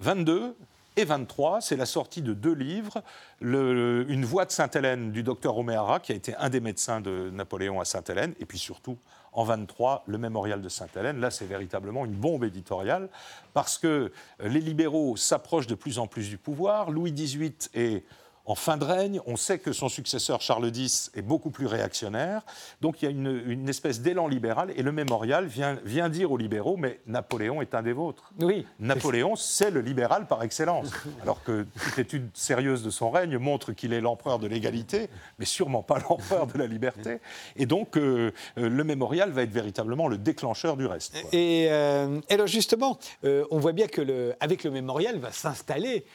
[0.00, 0.56] 22,
[0.98, 3.04] Et 23, c'est la sortie de deux livres,
[3.40, 7.78] Une voix de Sainte-Hélène du docteur Romehara, qui a été un des médecins de Napoléon
[7.78, 8.98] à Sainte-Hélène, et puis surtout
[9.32, 11.20] en 23, le mémorial de Sainte-Hélène.
[11.20, 13.10] Là, c'est véritablement une bombe éditoriale
[13.54, 16.90] parce que les libéraux s'approchent de plus en plus du pouvoir.
[16.90, 18.04] Louis XVIII est
[18.48, 19.20] en fin de règne.
[19.26, 22.42] On sait que son successeur Charles X est beaucoup plus réactionnaire.
[22.80, 24.72] Donc il y a une, espèce d'élan libéral.
[24.76, 28.32] Et le mémorial vient, vient, dire aux libéraux Mais Napoléon est un des vôtres.
[28.40, 28.66] Oui.
[28.80, 30.90] Napoléon, c'est le libéral par excellence.
[31.22, 35.44] Alors que toute étude sérieuse de son règne montre qu'il est l'empereur de l'égalité, mais
[35.44, 37.20] sûrement pas l'empereur de la liberté.
[37.56, 41.14] Et donc euh, euh, le mémorial va être véritablement le déclencheur du reste.
[41.32, 46.06] Et, euh, alors justement, on voit bien que le, avec le mémorial va s'installer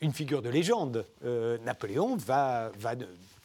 [0.00, 1.06] une figure de légende.
[1.64, 2.94] Napoléon va, va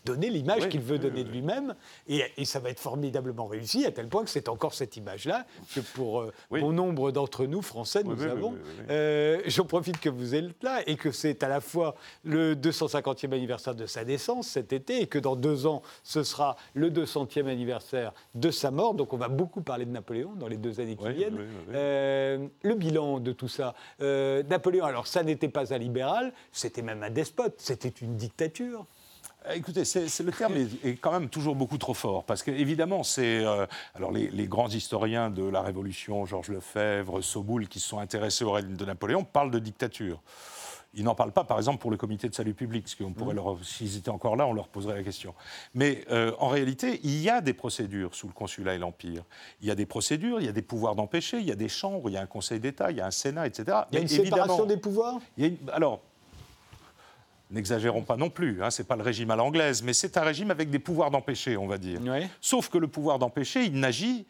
[0.05, 1.75] donner l'image qu'il veut donner de lui-même.
[2.07, 5.79] Et, ça va être formidablement réussi, à tel point que c'est encore cette image-là que
[5.79, 8.55] pour euh, bon nombre d'entre nous, Français, nous avons.
[8.89, 13.33] Euh, j'en profite que vous êtes là et que c'est à la fois le 250e
[13.33, 17.47] anniversaire de sa naissance cet été et que dans deux ans, ce sera le 200e
[17.47, 18.93] anniversaire de sa mort.
[18.93, 21.39] Donc on va beaucoup parler de Napoléon dans les deux années qui viennent.
[21.73, 23.73] Euh, le bilan de tout ça.
[23.99, 28.85] Napoléon, alors ça n'était pas un libéral, c'était même un despote, c'était une dictature.
[29.47, 33.43] Euh, écoutez, c'est, le terme est, quand même toujours beaucoup trop fort, parce qu'évidemment, c'est
[33.43, 33.65] euh,
[33.95, 38.51] alors les, grands historiens de la Révolution, Georges Lefebvre, Soboul, qui se sont intéressés au
[38.51, 40.21] règne de Napoléon, parlent de dictature.
[40.97, 43.33] Ils n'en parlent pas, par exemple, pour le comité de salut public, ce qu'on pourrait
[43.33, 43.37] mmh.
[43.37, 45.33] leur, s'ils étaient encore là, on leur poserait la question.
[45.73, 49.23] Mais euh, en réalité, il y a des procédures sous le consulat et l'empire.
[49.61, 51.67] Il y a des procédures, il y a des pouvoirs d'empêcher, il y a des
[51.67, 53.79] chambres, il y a un Conseil d'État, il y a un Sénat, etc.
[53.91, 55.19] Il y a une séparation des pouvoirs?
[55.73, 56.01] alors,
[57.55, 60.23] N'exagérons pas non plus, hein, ce n'est pas le régime à l'anglaise, mais c'est un
[60.23, 62.01] régime avec des pouvoirs d'empêcher, on va dire.
[62.41, 64.27] Sauf que le pouvoir d'empêcher, il n'agit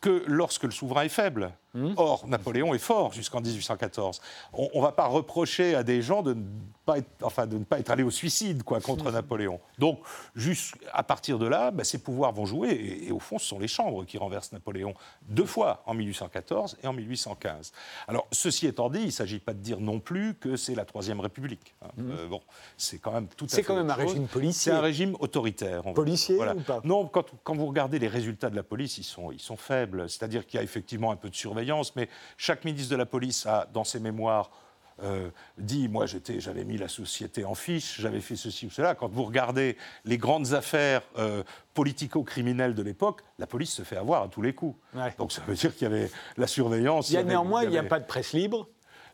[0.00, 1.50] que lorsque le souverain est faible.
[1.74, 1.92] Hmm.
[1.96, 4.20] Or, Napoléon est fort jusqu'en 1814.
[4.54, 6.42] On ne va pas reprocher à des gens de ne
[6.86, 9.10] pas être, enfin, de ne pas être allés au suicide quoi, contre.
[9.10, 9.60] Napoléon.
[9.78, 10.00] Donc,
[10.34, 13.02] juste à partir de là, bah, ses pouvoirs vont jouer.
[13.06, 14.94] Et, au fond, ce sont les chambres qui renversent Napoléon
[15.28, 17.72] deux fois, en 1814 et en 1815.
[18.06, 20.84] Alors, ceci étant dit, il ne s'agit pas de dire non plus que c'est la
[20.84, 21.74] Troisième République.
[21.82, 21.88] Hein.
[21.96, 22.10] Hmm.
[22.10, 22.40] Euh, bon,
[22.76, 23.56] c'est quand même tout à fait.
[23.56, 24.72] C'est quand même un régime policier.
[24.72, 25.82] C'est un régime autoritaire.
[25.94, 26.80] Policier ou pas?
[26.84, 30.08] Non, quand, quand, vous regardez les résultats de la police, ils sont, ils sont faibles.
[30.08, 31.57] C'est-à-dire qu'il y a effectivement un peu de surveillance
[31.96, 34.50] mais chaque ministre de la police a, dans ses mémoires,
[35.02, 38.96] euh, dit, moi j'avais mis la société en fiche, j'avais fait ceci ou cela.
[38.96, 41.44] Quand vous regardez les grandes affaires euh,
[41.74, 44.76] politico-criminelles de l'époque, la police se fait avoir à tous les coups.
[45.18, 47.10] Donc ça veut dire qu'il y avait la surveillance.
[47.10, 48.68] Il y a néanmoins, il n'y a pas de presse libre.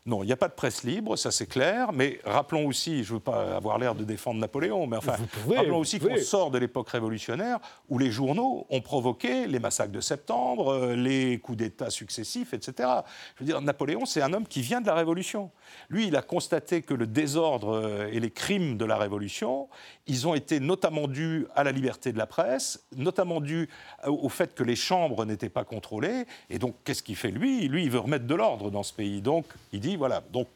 [0.07, 3.09] Non, il n'y a pas de presse libre, ça c'est clair, mais rappelons aussi, je
[3.09, 5.15] ne veux pas avoir l'air de défendre Napoléon, mais enfin,
[5.49, 7.57] rappelons aussi qu'on sort de l'époque révolutionnaire
[7.89, 12.87] où les journaux ont provoqué les massacres de septembre, euh, les coups d'État successifs, etc.
[13.35, 15.49] Je veux dire, Napoléon, c'est un homme qui vient de la Révolution.
[15.89, 19.69] Lui, il a constaté que le désordre euh, et les crimes de la Révolution,
[20.05, 23.69] ils ont été notamment dus à la liberté de la presse, notamment dus
[24.05, 27.67] au fait que les chambres n'étaient pas contrôlées, et donc qu'est-ce qu'il fait lui?
[27.69, 30.47] Lui, il veut remettre de l'ordre dans ce pays, donc il dit voilà, donc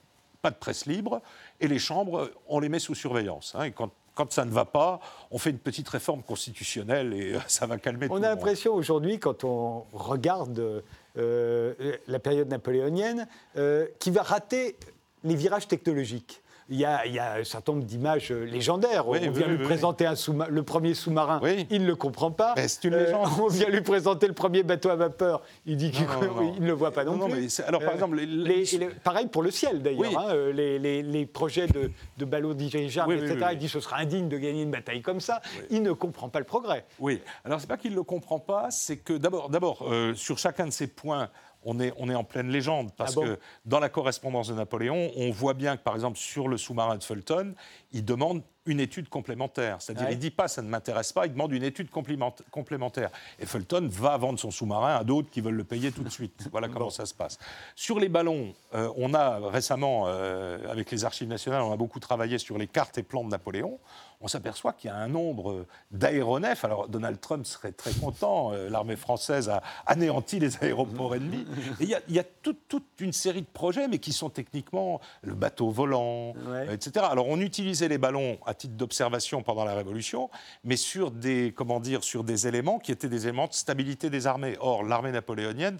[0.42, 1.22] pas de presse libre,
[1.60, 3.56] et les chambres, on les met sous surveillance.
[3.56, 5.00] Hein, et quand, quand ça ne va pas,
[5.32, 8.26] on fait une petite réforme constitutionnelle et euh, ça va calmer on tout le monde.
[8.26, 10.84] On a l'impression aujourd'hui, quand on regarde
[11.18, 13.28] euh, la période napoléonienne,
[13.58, 14.78] euh, qui va rater
[15.24, 19.08] les virages technologiques il y, a, un certain nombre d'images euh, légendaires.
[19.08, 20.08] on vient lui présenter
[20.50, 22.54] le premier sous-marin, il ne le comprend pas.
[22.68, 23.28] C'est une légende.
[23.42, 26.92] on vient lui présenter le premier bateau à vapeur, il dit qu'il ne le voit
[26.92, 27.60] pas non, plus.
[27.62, 28.20] alors, par euh, exemple,
[29.04, 30.20] pareil pour le ciel d'ailleurs.
[30.20, 33.48] Hein, euh, les, projets de, de ballons dirigeables, etc.
[33.54, 35.42] Il dit que ce sera indigne de gagner une bataille comme ça.
[35.70, 36.86] Il ne comprend pas le progrès.
[37.00, 37.22] Oui.
[37.46, 40.72] Alors c'est pas qu'il ne le comprend pas, c'est que d'abord, d'abord sur chacun de
[40.72, 41.30] ces points
[41.64, 45.12] on est, on est en pleine légende, parce ah que dans la correspondance de Napoléon,
[45.16, 47.54] on voit bien que, par exemple, sur le sous-marin de Fulton,
[47.92, 49.82] il demande une étude complémentaire.
[49.82, 53.10] C'est-à-dire, il ne dit pas ça ne m'intéresse pas, il demande une étude complémentaire.
[53.40, 56.48] Et Fulton va vendre son sous-marin à d'autres qui veulent le payer tout de suite.
[56.52, 57.38] Voilà comment ça se passe.
[57.76, 62.00] Sur les ballons, euh, on a récemment, euh, avec les archives nationales, on a beaucoup
[62.00, 63.80] travaillé sur les cartes et plans de Napoléon
[64.22, 66.66] on s'aperçoit qu'il y a un nombre d'aéronefs.
[66.66, 71.46] Alors Donald Trump serait très content, euh, l'armée française a anéanti les aéroports ennemis.
[71.80, 72.60] il y a, toute,
[73.00, 76.34] une série de projets, mais qui sont techniquement le bateau volant,
[76.72, 77.06] etc.
[77.10, 80.30] Alors on utilisait les ballons à titre d'observation pendant la Révolution,
[80.64, 84.28] mais sur des, comment dire, sur des éléments qui étaient des éléments de stabilité des
[84.28, 84.58] armées.
[84.60, 85.78] Or, l'armée napoléonienne,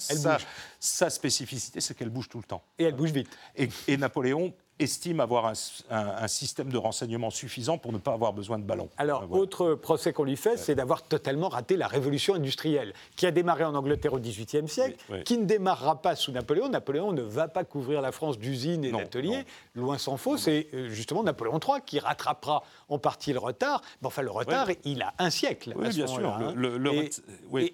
[0.80, 2.64] sa, spécificité, c'est qu'elle bouge tout le temps.
[2.78, 3.30] Et elle bouge vite.
[3.56, 5.46] et Napoléon estime avoir
[5.90, 8.90] un, système de renseignement suffisant pour ne pas avoir besoin de ballons.
[8.98, 13.32] Alors, autre procès qu'on lui fait, c'est d'avoir totalement raté la révolution industrielle, qui a
[13.32, 16.70] démarré en Angleterre au XVIIIe siècle, qui ne démarrera pas sous Napoléon.
[16.70, 20.38] Napoléon ne va pas couvrir la France d'usines et d'ateliers, loin s'en faut.
[20.38, 23.82] C'est euh, justement Napoléon III qui rattrapera en partie le retard.
[24.02, 25.74] Mais enfin, le retard, il a un siècle.
[25.76, 26.30] Oui, bien sûr.
[26.30, 26.54] Hein.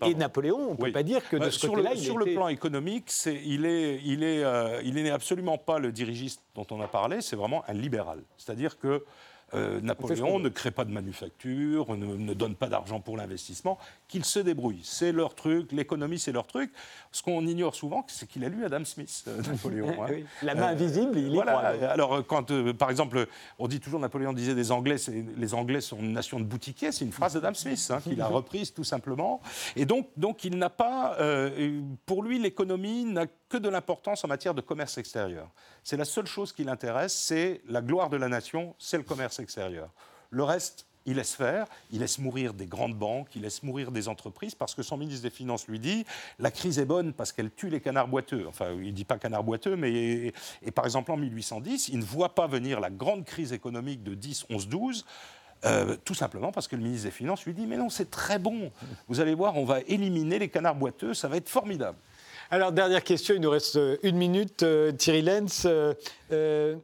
[0.01, 3.12] et, Napoléon, on ne peut pas dire que de ce côté-là, Sur le plan économique,
[3.26, 6.95] il est, il est, euh, il n'est absolument pas le dirigiste dont on a parlé,
[7.22, 8.22] c'est vraiment un libéral.
[8.38, 9.06] C'est-à-dire que
[9.54, 13.78] euh, Napoléon ne crée pas de manufacture, ne, donne pas d'argent pour l'investissement,
[14.08, 14.84] qu'ils se débrouillent.
[14.84, 16.72] C'est leur truc, l'économie c'est leur truc.
[17.12, 20.03] Ce qu'on ignore souvent, c'est qu'il a lu Adam Smith, euh, Napoléon.
[20.03, 20.24] Hein.
[20.41, 21.91] La main invisible, il y voilà.
[21.91, 23.28] Alors quand, euh, par exemple,
[23.60, 24.97] on dit toujours Napoléon disait des Anglais,
[25.38, 28.28] les Anglais sont une nation de boutiquiers, c'est une phrase d'Adam Smith hein, qu'il a
[28.36, 29.41] reprise tout simplement.
[29.76, 31.18] Et donc, donc il n'a pas,
[32.06, 35.49] pour lui, l'économie n'a que de l'importance en matière de commerce extérieur.
[35.84, 39.39] C'est la seule chose qui l'intéresse, c'est la gloire de la nation, c'est le commerce
[39.39, 39.89] extérieur.
[40.30, 44.08] Le reste, il laisse faire, il laisse mourir des grandes banques, il laisse mourir des
[44.08, 46.06] entreprises, parce que son ministre des Finances lui dit
[46.39, 48.45] la crise est bonne parce qu'elle tue les canards boiteux.
[48.47, 50.34] Enfin, il ne dit pas canards boiteux, mais.
[50.62, 54.14] Et, par exemple, en 1810, il ne voit pas venir la grande crise économique de
[54.14, 55.06] 10, 11, 12.
[56.03, 58.72] tout simplement parce que le ministre des Finances lui dit Mais non, c'est très bon.
[59.08, 61.97] Vous allez voir, on va éliminer les canards boiteux, ça va être formidable.
[62.51, 64.62] Alors, dernière question, il nous reste euh, une minute.
[64.62, 66.76] Euh, Thierry Lenz, euh,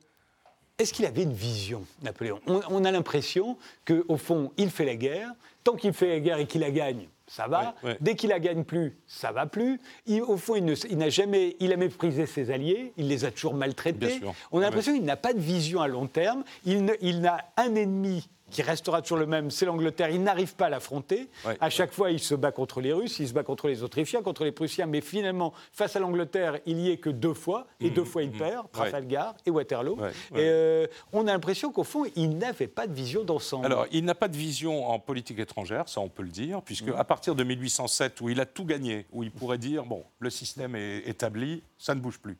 [0.81, 2.39] est-ce qu'il avait une vision, Napoléon?
[2.47, 5.29] On, a l'impression qu'au fond, il fait la guerre.
[5.63, 7.75] Tant qu'il fait la guerre et qu'il la gagne, ça va.
[7.99, 9.79] Dès qu'il la gagne plus, ça va plus.
[10.27, 14.19] au fond, il n'a jamais, il a méprisé ses alliés, il les a toujours maltraités.
[14.51, 16.43] On a l'impression qu'il n'a pas de vision à long terme.
[16.65, 20.09] il n'a un ennemi qui restera toujours le même, c'est l'Angleterre.
[20.09, 21.27] Il n'arrive pas à l'affronter.
[21.59, 24.21] à chaque fois, il se bat contre les Russes, il se bat contre les Autrichiens,
[24.21, 24.85] contre les Prussiens.
[24.85, 27.67] Mais finalement, face à l'Angleterre, il y est que deux fois.
[27.79, 28.37] Et mmh, deux fois, il mmh.
[28.37, 29.97] perd, Trafalgar et Waterloo.
[30.35, 33.65] Et euh, on a l'impression qu'au fond, il n'avait pas de vision d'ensemble.
[33.65, 36.89] Alors, il n'a pas de vision en politique étrangère, ça on peut le dire, puisque
[36.89, 36.95] mmh.
[36.97, 40.29] à partir de 1807, où il a tout gagné, où il pourrait dire, bon, le
[40.29, 42.37] système est établi, ça ne bouge plus.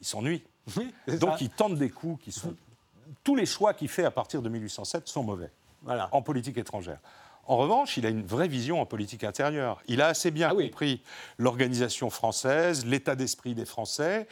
[0.00, 0.42] Il s'ennuie.
[1.20, 2.54] Donc, il tente des coups qui sont
[3.22, 5.50] tous les choix qu'il fait à partir de 1807 sont mauvais
[6.12, 6.98] en politique étrangère.
[7.46, 9.82] En revanche, il a une vraie vision en politique intérieure.
[9.86, 11.02] Il a assez bien ah compris
[11.36, 14.26] l'organisation française, l'état d'esprit des Français.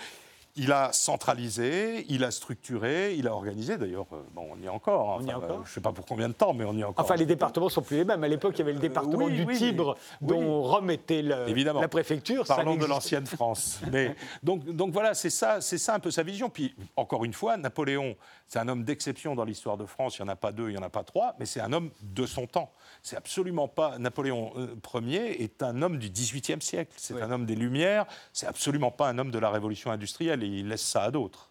[0.54, 3.78] Il a centralisé, il a structuré, il a organisé.
[3.78, 5.18] D'ailleurs, euh, bon, on y est encore.
[5.18, 5.24] Hein.
[5.26, 7.02] Euh, je ne sais pas pour combien de temps, mais on y est encore.
[7.02, 8.22] Enfin, les départements sont plus les mêmes.
[8.22, 12.44] À l'époque, il y avait le euh, département du Tibre, dont Rome était la préfecture.
[12.44, 13.80] Parlons de l'ancienne France.
[13.92, 16.50] mais, donc, donc voilà, c'est ça, c'est ça un peu sa vision.
[16.50, 18.14] Puis, encore une fois, Napoléon,
[18.46, 20.18] c'est un homme d'exception dans l'histoire de France.
[20.18, 21.72] Il n'y en a pas deux, il n'y en a pas trois, mais c'est un
[21.72, 22.70] homme de son temps.
[23.02, 23.98] C'est absolument pas.
[23.98, 24.52] Napoléon
[25.00, 26.92] Ier est un homme du XVIIIe siècle.
[26.98, 28.04] C'est un homme des Lumières.
[28.34, 31.50] C'est absolument pas un homme de la Révolution industrielle et il laisse ça à d'autres.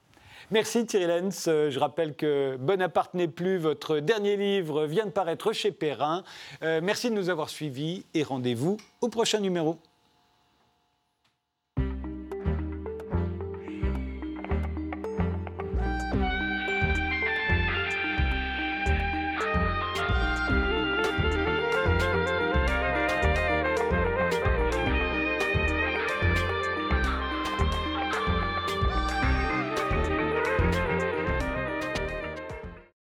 [0.51, 1.45] Merci Thierry Lenz.
[1.47, 6.23] Euh, je rappelle que Bonaparte n'est plus, votre dernier livre vient de paraître chez Perrin.
[6.61, 9.79] Euh, merci de nous avoir suivis et rendez-vous au prochain numéro.